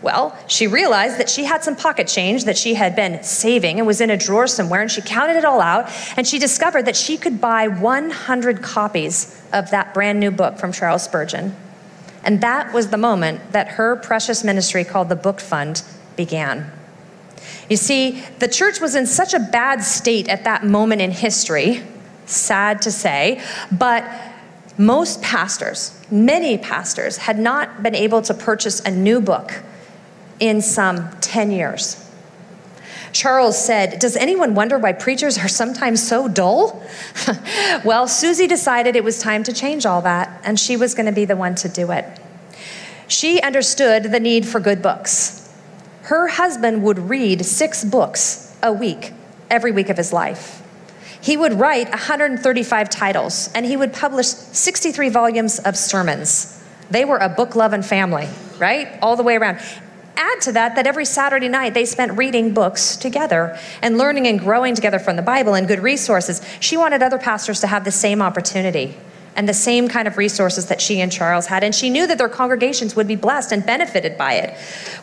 [0.00, 3.86] Well, she realized that she had some pocket change that she had been saving and
[3.86, 6.96] was in a drawer somewhere, and she counted it all out, and she discovered that
[6.96, 11.54] she could buy 100 copies of that brand new book from Charles Spurgeon.
[12.24, 15.82] And that was the moment that her precious ministry called the Book Fund
[16.16, 16.72] began.
[17.68, 21.82] You see, the church was in such a bad state at that moment in history,
[22.26, 24.04] sad to say, but
[24.78, 29.62] most pastors, many pastors, had not been able to purchase a new book
[30.40, 31.98] in some 10 years.
[33.12, 36.82] Charles said, Does anyone wonder why preachers are sometimes so dull?
[37.84, 41.12] well, Susie decided it was time to change all that, and she was going to
[41.12, 42.06] be the one to do it.
[43.08, 45.41] She understood the need for good books
[46.12, 49.14] her husband would read six books a week,
[49.48, 50.62] every week of his life.
[51.22, 56.62] He would write 135 titles, and he would publish 63 volumes of sermons.
[56.90, 58.98] They were a book loving family, right?
[59.00, 59.56] All the way around.
[60.14, 64.38] Add to that that every Saturday night they spent reading books together and learning and
[64.38, 66.42] growing together from the Bible and good resources.
[66.60, 68.98] She wanted other pastors to have the same opportunity
[69.34, 71.64] and the same kind of resources that she and Charles had.
[71.64, 74.56] And she knew that their congregations would be blessed and benefited by it.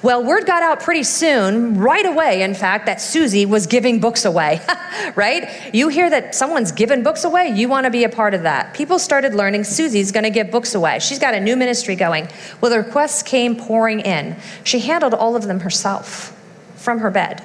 [0.04, 4.26] Well, word got out pretty soon, right away, in fact, that Susie was giving books
[4.26, 4.62] away,
[5.16, 5.74] right?
[5.74, 8.74] You hear that someone's giving books away, you want to be a part of that.
[8.76, 11.00] People started learning Susie's going to give books away.
[11.00, 12.28] She's got a new ministry going.
[12.62, 14.38] Well, the requests came pouring in.
[14.64, 16.36] She handled all of them herself
[16.76, 17.44] from her bed.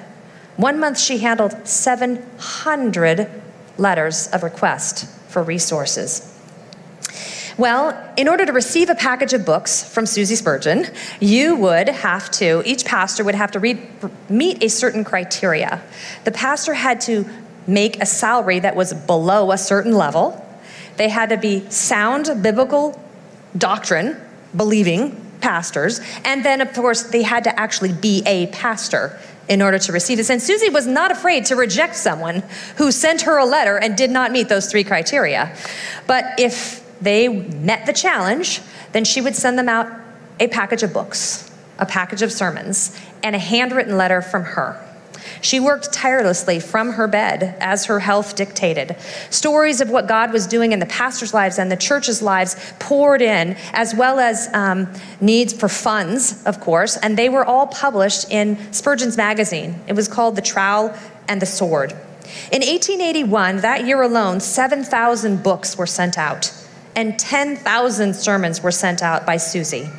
[0.55, 3.29] One month, she handled 700
[3.77, 6.34] letters of request for resources.
[7.57, 10.87] Well, in order to receive a package of books from Susie Spurgeon,
[11.21, 13.81] you would have to, each pastor would have to read,
[14.29, 15.81] meet a certain criteria.
[16.25, 17.25] The pastor had to
[17.65, 20.41] make a salary that was below a certain level.
[20.97, 23.01] They had to be sound biblical
[23.57, 24.19] doctrine,
[24.55, 26.01] believing pastors.
[26.25, 30.17] And then, of course, they had to actually be a pastor in order to receive
[30.17, 30.29] this.
[30.29, 32.43] And Susie was not afraid to reject someone
[32.77, 35.55] who sent her a letter and did not meet those three criteria.
[36.07, 39.87] But if they met the challenge, then she would send them out
[40.39, 41.51] a package of books.
[41.77, 44.81] a package of sermons, and a handwritten letter from her.
[45.41, 48.95] She worked tirelessly from her bed as her health dictated.
[49.29, 53.21] Stories of what God was doing in the pastors' lives and the church's lives poured
[53.21, 54.87] in, as well as um,
[55.19, 59.79] needs for funds, of course, and they were all published in Spurgeon's magazine.
[59.87, 60.95] It was called The Trowel
[61.27, 61.91] and the Sword.
[62.51, 66.51] In 1881, that year alone, 7,000 books were sent out,
[66.95, 69.89] and 10,000 sermons were sent out by Susie.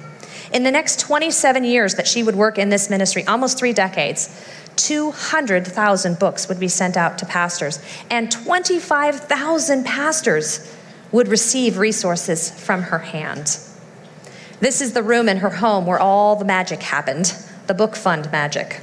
[0.53, 4.29] In the next 27 years that she would work in this ministry, almost three decades,
[4.77, 7.81] 200,000 books would be sent out to pastors,
[8.11, 10.75] and 25,000 pastors
[11.13, 13.59] would receive resources from her hand.
[14.61, 17.35] This is the room in her home where all the magic happened
[17.67, 18.81] the book fund magic.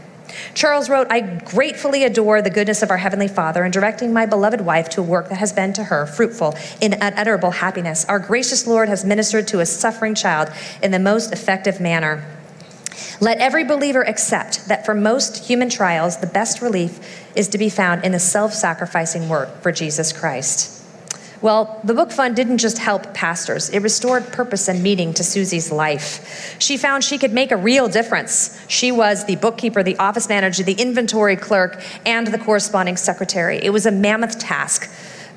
[0.53, 4.61] Charles wrote, I gratefully adore the goodness of our Heavenly Father in directing my beloved
[4.61, 8.05] wife to a work that has been to her fruitful in unutterable happiness.
[8.05, 10.49] Our gracious Lord has ministered to a suffering child
[10.81, 12.25] in the most effective manner.
[13.19, 17.69] Let every believer accept that for most human trials, the best relief is to be
[17.69, 20.72] found in the self sacrificing work for Jesus Christ.
[21.43, 25.73] Well, the book fund didn't just help pastors, it restored purpose and meaning to Susie's
[25.73, 26.55] life.
[26.57, 28.57] She found she could make a real difference.
[28.69, 33.59] She was the bookkeeper, the office manager, the inventory clerk, and the corresponding secretary.
[33.61, 34.89] It was a mammoth task.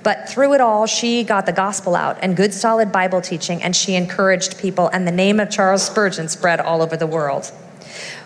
[0.04, 3.74] But through it all, she got the gospel out and good, solid Bible teaching, and
[3.74, 7.50] she encouraged people, and the name of Charles Spurgeon spread all over the world.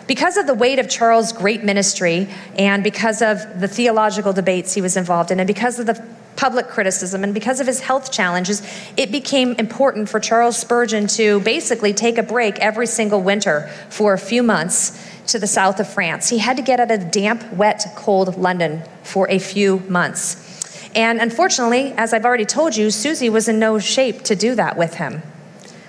[0.05, 2.27] Because of the weight of Charles' great ministry,
[2.59, 6.05] and because of the theological debates he was involved in, and because of the
[6.41, 8.63] public criticism, and because of his health challenges,
[8.97, 14.13] it became important for Charles Spurgeon to basically take a break every single winter for
[14.13, 16.29] a few months to the south of France.
[16.29, 20.89] He had to get out of damp, wet, cold London for a few months.
[20.95, 24.75] And unfortunately, as I've already told you, Susie was in no shape to do that
[24.75, 25.21] with him.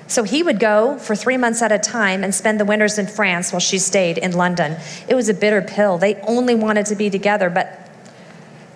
[0.07, 3.07] So he would go for three months at a time and spend the winters in
[3.07, 4.77] France while she stayed in London.
[5.09, 5.97] It was a bitter pill.
[5.97, 7.79] They only wanted to be together, but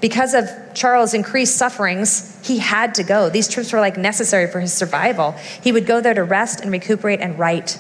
[0.01, 3.31] because of Charles' increased sufferings, he had to go.
[3.31, 5.33] These trips were like necessary for his survival.
[5.63, 7.79] He would go there to rest and recuperate and write.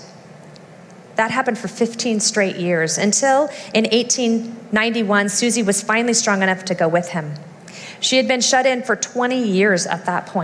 [1.16, 6.74] That happened for 15 straight years until in 1891, Susie was finally strong enough to
[6.74, 7.34] go with him.
[8.00, 10.34] She had been shut in for 20 years at that.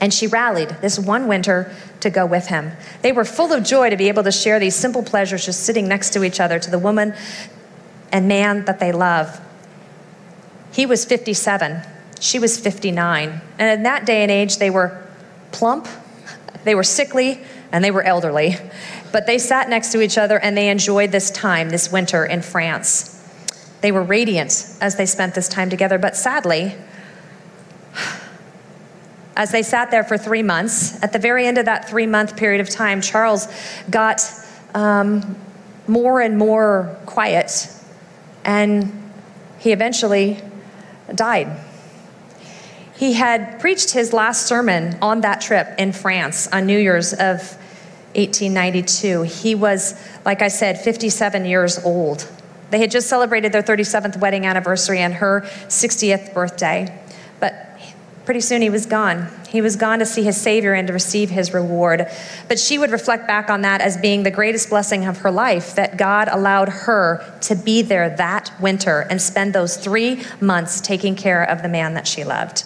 [0.00, 2.72] And she rallied this one winter to go with him.
[3.02, 5.88] They were full of joy to be able to share these simple pleasures just sitting
[5.88, 7.14] next to each other, to the woman
[8.12, 9.40] and man that they love.
[10.76, 11.80] He was 57,
[12.20, 13.40] she was 59.
[13.58, 15.02] And in that day and age, they were
[15.50, 15.88] plump,
[16.64, 17.40] they were sickly,
[17.72, 18.56] and they were elderly.
[19.10, 22.42] But they sat next to each other and they enjoyed this time, this winter in
[22.42, 23.14] France.
[23.80, 26.74] They were radiant as they spent this time together, but sadly,
[29.34, 31.02] as they sat there for three months.
[31.02, 33.48] At the very end of that three month period of time, Charles
[33.88, 34.30] got
[34.74, 35.36] um,
[35.88, 37.66] more and more quiet,
[38.44, 38.92] and
[39.58, 40.42] he eventually
[41.14, 41.60] died.
[42.96, 47.56] He had preached his last sermon on that trip in France on New Year's of
[48.14, 49.22] 1892.
[49.22, 49.94] He was,
[50.24, 52.26] like I said, 57 years old.
[52.70, 56.98] They had just celebrated their 37th wedding anniversary and her 60th birthday.
[57.38, 57.65] But
[58.26, 59.28] Pretty soon he was gone.
[59.48, 62.08] He was gone to see his Savior and to receive his reward.
[62.48, 65.76] But she would reflect back on that as being the greatest blessing of her life
[65.76, 71.14] that God allowed her to be there that winter and spend those three months taking
[71.14, 72.64] care of the man that she loved.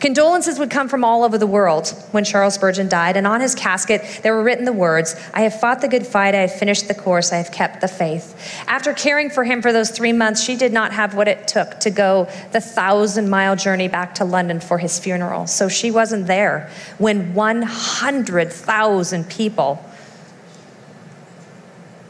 [0.00, 3.54] Condolences would come from all over the world when Charles Spurgeon died, and on his
[3.54, 6.88] casket there were written the words I have fought the good fight, I have finished
[6.88, 8.34] the course, I have kept the faith.
[8.66, 11.78] After caring for him for those three months, she did not have what it took
[11.80, 16.26] to go the thousand mile journey back to London for his funeral, so she wasn't
[16.26, 19.84] there when 100,000 people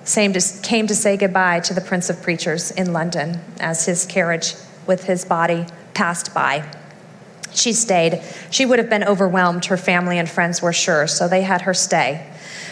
[0.04, 4.54] came to say goodbye to the Prince of Preachers in London as his carriage
[4.86, 6.64] with his body passed by.
[7.52, 8.22] She stayed.
[8.50, 11.74] She would have been overwhelmed, her family and friends were sure, so they had her
[11.74, 12.26] stay.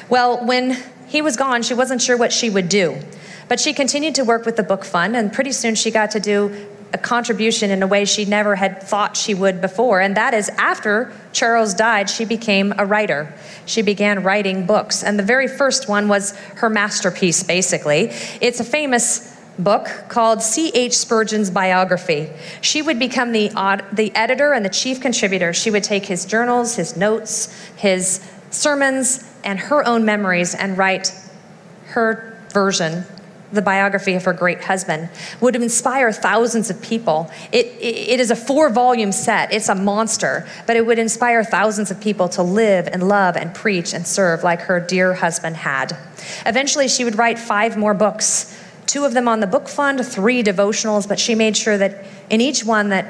[0.09, 3.01] Well, when he was gone, she wasn't sure what she would do.
[3.49, 6.21] But she continued to work with the book fund, and pretty soon she got to
[6.21, 10.01] do a contribution in a way she never had thought she would before.
[10.01, 13.33] And that is after Charles died, she became a writer.
[13.67, 15.05] She began writing books.
[15.05, 18.11] And the very first one was her masterpiece, basically.
[18.41, 20.97] It's a famous book called C.H.
[20.97, 22.31] Spurgeon's biography.
[22.61, 23.49] She would become the,
[23.93, 25.53] the editor and the chief contributor.
[25.53, 31.13] She would take his journals, his notes, his sermons, and her own memories and write
[31.87, 33.05] her version
[33.53, 35.09] the biography of her great husband,
[35.41, 37.31] would inspire thousands of people.
[37.53, 41.43] It, it, it is a four volume set, it's a monster, but it would inspire
[41.43, 45.57] thousands of people to live and love and preach and serve like her dear husband
[45.57, 45.97] had.
[46.45, 48.55] Eventually, she would write five more books,
[48.89, 52.41] two of them on the book fund, three devotionals, but she made sure that in
[52.41, 53.07] each one that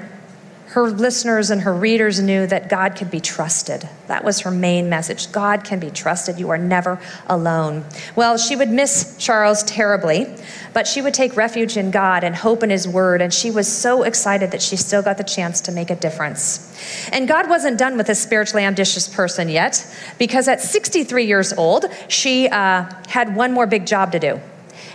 [0.70, 3.88] her listeners and her readers knew that God could be trusted.
[4.06, 5.32] That was her main message.
[5.32, 6.38] God can be trusted.
[6.38, 7.86] You are never alone.
[8.14, 10.26] Well, she would miss Charles terribly,
[10.74, 13.22] but she would take refuge in God and hope in his word.
[13.22, 17.08] And she was so excited that she still got the chance to make a difference.
[17.12, 19.86] And God wasn't done with this spiritually ambitious person yet,
[20.18, 24.38] because at 63 years old, she uh, had one more big job to do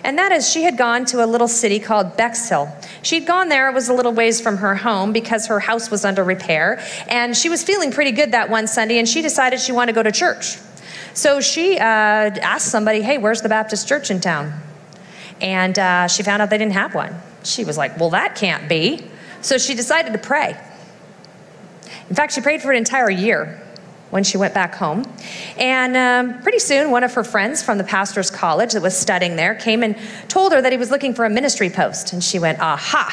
[0.04, 2.70] and that is she had gone to a little city called Bexhill.
[3.01, 6.04] She'd gone there, it was a little ways from her home because her house was
[6.04, 9.72] under repair, and she was feeling pretty good that one Sunday, and she decided she
[9.72, 10.58] wanted to go to church.
[11.14, 14.54] So she uh, asked somebody, Hey, where's the Baptist church in town?
[15.41, 17.16] And uh, she found out they didn't have one.
[17.43, 19.08] She was like, Well, that can't be.
[19.41, 20.58] So she decided to pray.
[22.10, 23.62] In fact, she prayed for an entire year
[24.14, 25.03] when she went back home.
[25.57, 29.38] And um, pretty soon, one of her friends from the pastor's college that was studying
[29.38, 29.97] there came and
[30.28, 32.14] told her that he was looking for a ministry post.
[32.14, 33.09] And she went, Aha,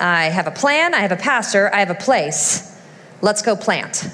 [0.00, 2.76] I have a plan, I have a pastor, I have a place.
[3.22, 4.08] Let's go plant.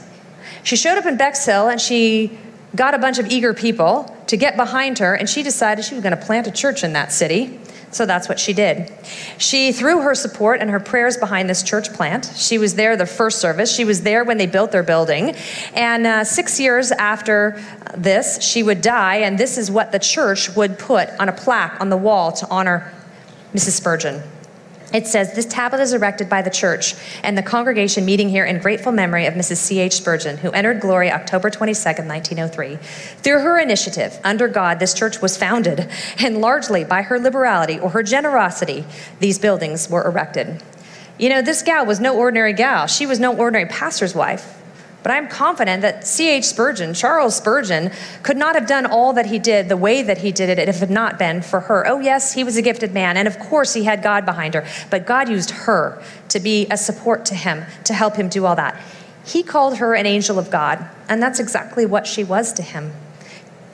[0.62, 2.38] She showed up in Bexhill and she
[2.74, 6.02] got a bunch of eager people to get behind her, and she decided she was
[6.02, 7.59] going to plant a church in that city.
[7.97, 8.92] So that's what she did.
[9.38, 12.30] She threw her support and her prayers behind this church plant.
[12.36, 13.74] She was there the first service.
[13.74, 15.34] She was there when they built their building.
[15.72, 17.59] And uh, six years after
[17.97, 21.80] this, she would die, and this is what the church would put on a plaque
[21.80, 22.92] on the wall to honor
[23.55, 23.70] Mrs.
[23.70, 24.22] Spurgeon.
[24.93, 28.59] It says, This tablet is erected by the church and the congregation meeting here in
[28.59, 29.57] grateful memory of Mrs.
[29.57, 29.95] C.H.
[29.95, 32.76] Spurgeon, who entered glory October 22, 1903.
[33.22, 37.91] Through her initiative, under God, this church was founded, and largely by her liberality or
[37.91, 38.84] her generosity,
[39.18, 40.62] these buildings were erected.
[41.18, 42.87] You know, this gal was no ordinary gal.
[42.87, 44.62] She was no ordinary pastor's wife.
[45.07, 46.42] But I'm confident that C.H.
[46.42, 47.92] Spurgeon, Charles Spurgeon,
[48.24, 50.78] could not have done all that he did the way that he did it if
[50.78, 51.86] it had not been for her.
[51.86, 54.66] Oh, yes, he was a gifted man, and of course he had God behind her,
[54.90, 58.57] but God used her to be a support to him, to help him do all
[58.57, 58.82] that.
[59.24, 62.90] He called her an angel of God, and that's exactly what she was to him.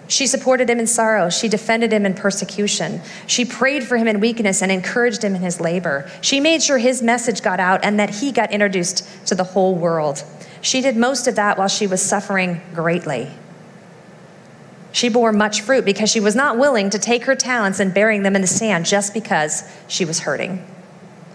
[0.09, 1.31] She supported him in sorrow.
[1.31, 3.01] She defended him in persecution.
[3.27, 6.11] She prayed for him in weakness and encouraged him in his labor.
[6.21, 9.75] She made sure his message got out and that he got introduced to the whole
[9.75, 10.23] world.
[10.63, 13.29] She did most of that while she was suffering greatly.
[14.93, 18.23] She bore much fruit because she was not willing to take her talents and burying
[18.23, 20.65] them in the sand just because she was hurting.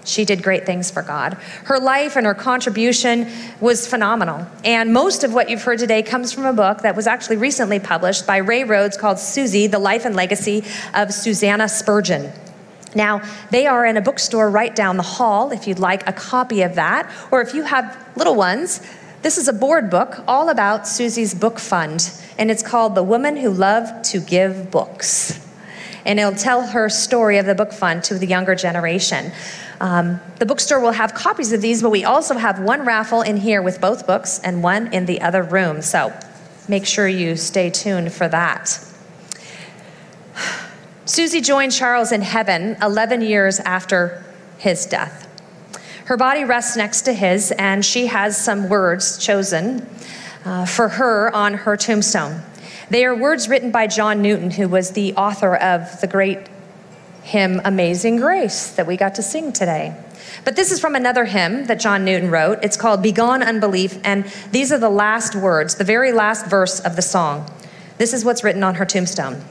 [0.06, 1.34] She did great things for God.
[1.66, 4.48] Her life and her contribution was phenomenal.
[4.64, 7.80] And most of what you've heard today comes from a book that was actually recently
[7.80, 10.64] published by Ray Rhodes called Susie, The Life and Legacy
[10.94, 12.32] of Susannah Spurgeon.
[12.96, 13.22] Now,
[13.52, 16.76] they are in a bookstore right down the hall if you'd like a copy of
[16.76, 18.80] that, or if you have little ones,
[19.22, 23.38] this is a board book all about Susie's book fund, and it's called The Woman
[23.38, 25.44] Who Loved to Give Books.
[26.06, 29.32] And it'll tell her story of the book fund to the younger generation.
[29.82, 33.38] Um, the bookstore will have copies of these, but we also have one raffle in
[33.38, 35.82] here with both books and one in the other room.
[35.82, 36.18] So
[36.68, 38.80] make sure you stay tuned for that.
[41.06, 44.24] Susie joined Charles in heaven 11 years after
[44.58, 45.27] his death.
[46.08, 49.86] Her body rests next to his, and she has some words chosen
[50.46, 52.42] uh, for her on her tombstone.
[52.90, 56.48] They are words written by John Newton, who was the author of the great
[57.24, 60.02] hymn Amazing Grace that we got to sing today.
[60.46, 62.60] But this is from another hymn that John Newton wrote.
[62.64, 66.96] It's called Begone Unbelief, and these are the last words, the very last verse of
[66.96, 67.52] the song.
[67.98, 69.44] This is what's written on her tombstone.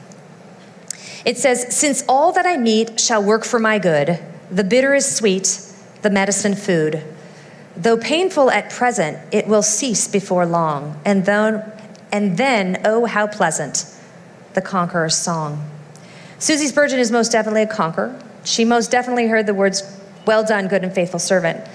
[1.23, 4.17] It says, Since all that I meet shall work for my good,
[4.49, 5.66] the bitter is sweet,
[6.01, 7.03] the medicine food.
[7.75, 11.63] Though painful at present, it will cease before long, and then,
[12.11, 13.85] and then oh, how pleasant,
[14.53, 15.69] the conqueror's song.
[16.39, 18.19] Susie Spurgeon is most definitely a conqueror.
[18.43, 19.83] She most definitely heard the words,
[20.25, 21.67] Well done, good and faithful servant.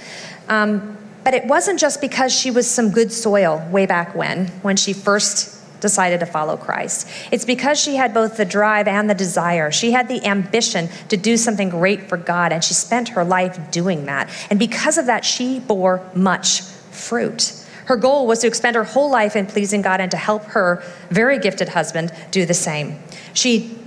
[0.49, 4.77] Um, but it wasn't just because she was some good soil way back when, when
[4.77, 5.52] she first
[5.83, 7.07] decided to follow Christ.
[7.31, 9.71] It's because she had both the drive and the desire.
[9.71, 13.71] She had the ambition to do something great for God, and she spent her life
[13.71, 14.31] doing that.
[14.49, 17.53] And because of that, she bore much fruit.
[17.87, 20.83] Her goal was to expend her whole life in pleasing God and to help her
[21.11, 22.99] very gifted husband do the same.
[23.35, 23.79] She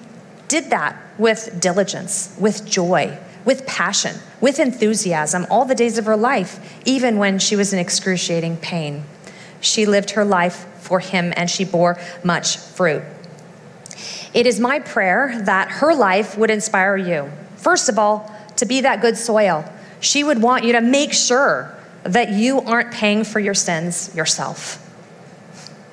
[0.47, 6.17] did that with diligence, with joy, with passion, with enthusiasm all the days of her
[6.17, 9.05] life, even when she was in excruciating pain.
[9.61, 13.03] She lived her life for him and she bore much fruit.
[14.33, 17.31] It is my prayer that her life would inspire you.
[17.55, 19.65] First of all, to be that good soil.
[19.99, 24.81] She would want you to make sure that you aren't paying for your sins yourself,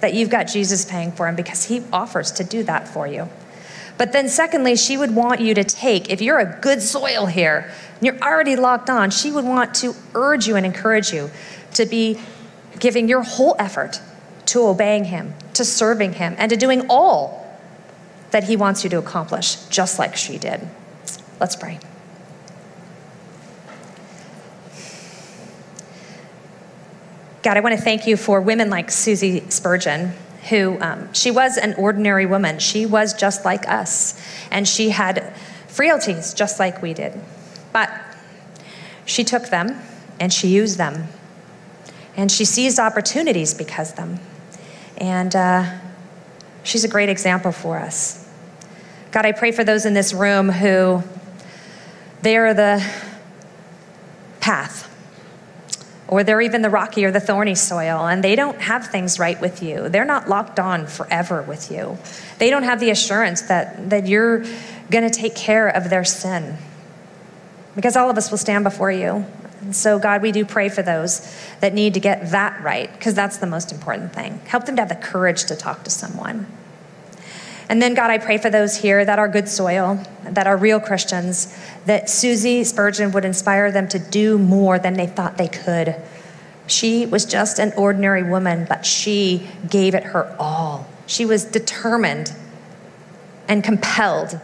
[0.01, 3.29] that you've got Jesus paying for them because he offers to do that for you.
[3.97, 7.71] But then, secondly, she would want you to take, if you're a good soil here,
[7.97, 11.31] and you're already locked on, she would want to urge you and encourage you
[11.75, 12.19] to be
[12.83, 14.01] giving your whole effort
[14.45, 17.47] to obeying him, to serving him, and to doing all
[18.33, 20.69] that he wants you to accomplish, just like she did.
[21.39, 21.79] Let's pray.
[27.45, 30.15] God, I want to thank you for women like Susie Spurgeon,
[30.49, 32.59] who um, she was an ordinary woman.
[32.59, 34.21] She was just like us,
[34.51, 35.33] and she had
[35.69, 37.21] frailties just like we did.
[37.73, 37.91] But
[39.05, 39.81] she took them
[40.19, 41.07] and she used them,
[42.17, 44.21] and she seized opportunities because them.
[44.99, 45.79] And uh,
[46.63, 48.29] she's a great example for us.
[49.11, 51.03] God, I pray for those in this room who
[52.23, 52.87] they are the
[54.41, 54.89] path
[56.13, 59.41] or they're even the rocky or the thorny soil, and they don't have things right
[59.41, 59.89] with you.
[59.89, 61.97] They're not locked on forever with you.
[62.37, 64.41] They don't have the assurance that, that you're
[64.91, 66.59] going to take care of their sin.
[67.75, 69.25] Because all of us will stand before you.
[69.63, 73.15] And so, God, we do pray for those that need to get that right, because
[73.15, 74.41] that's the most important thing.
[74.47, 76.47] Help them to have the courage to talk to someone.
[77.69, 80.81] And then, God, I pray for those here that are good soil, that are real
[80.81, 81.57] Christians,
[81.87, 85.97] that Susie Spurgeon would inspire them to do more than they thought they could.
[86.67, 90.87] She was just an ordinary woman, but she gave it her all.
[91.07, 92.35] She was determined
[93.49, 94.41] and compelled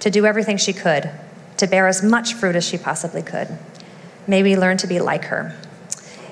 [0.00, 1.10] to do everything she could
[1.56, 3.58] to bear as much fruit as she possibly could.
[4.30, 5.56] May we learn to be like her.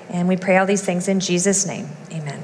[0.07, 1.89] And we pray all these things in Jesus' name.
[2.13, 2.41] Amen.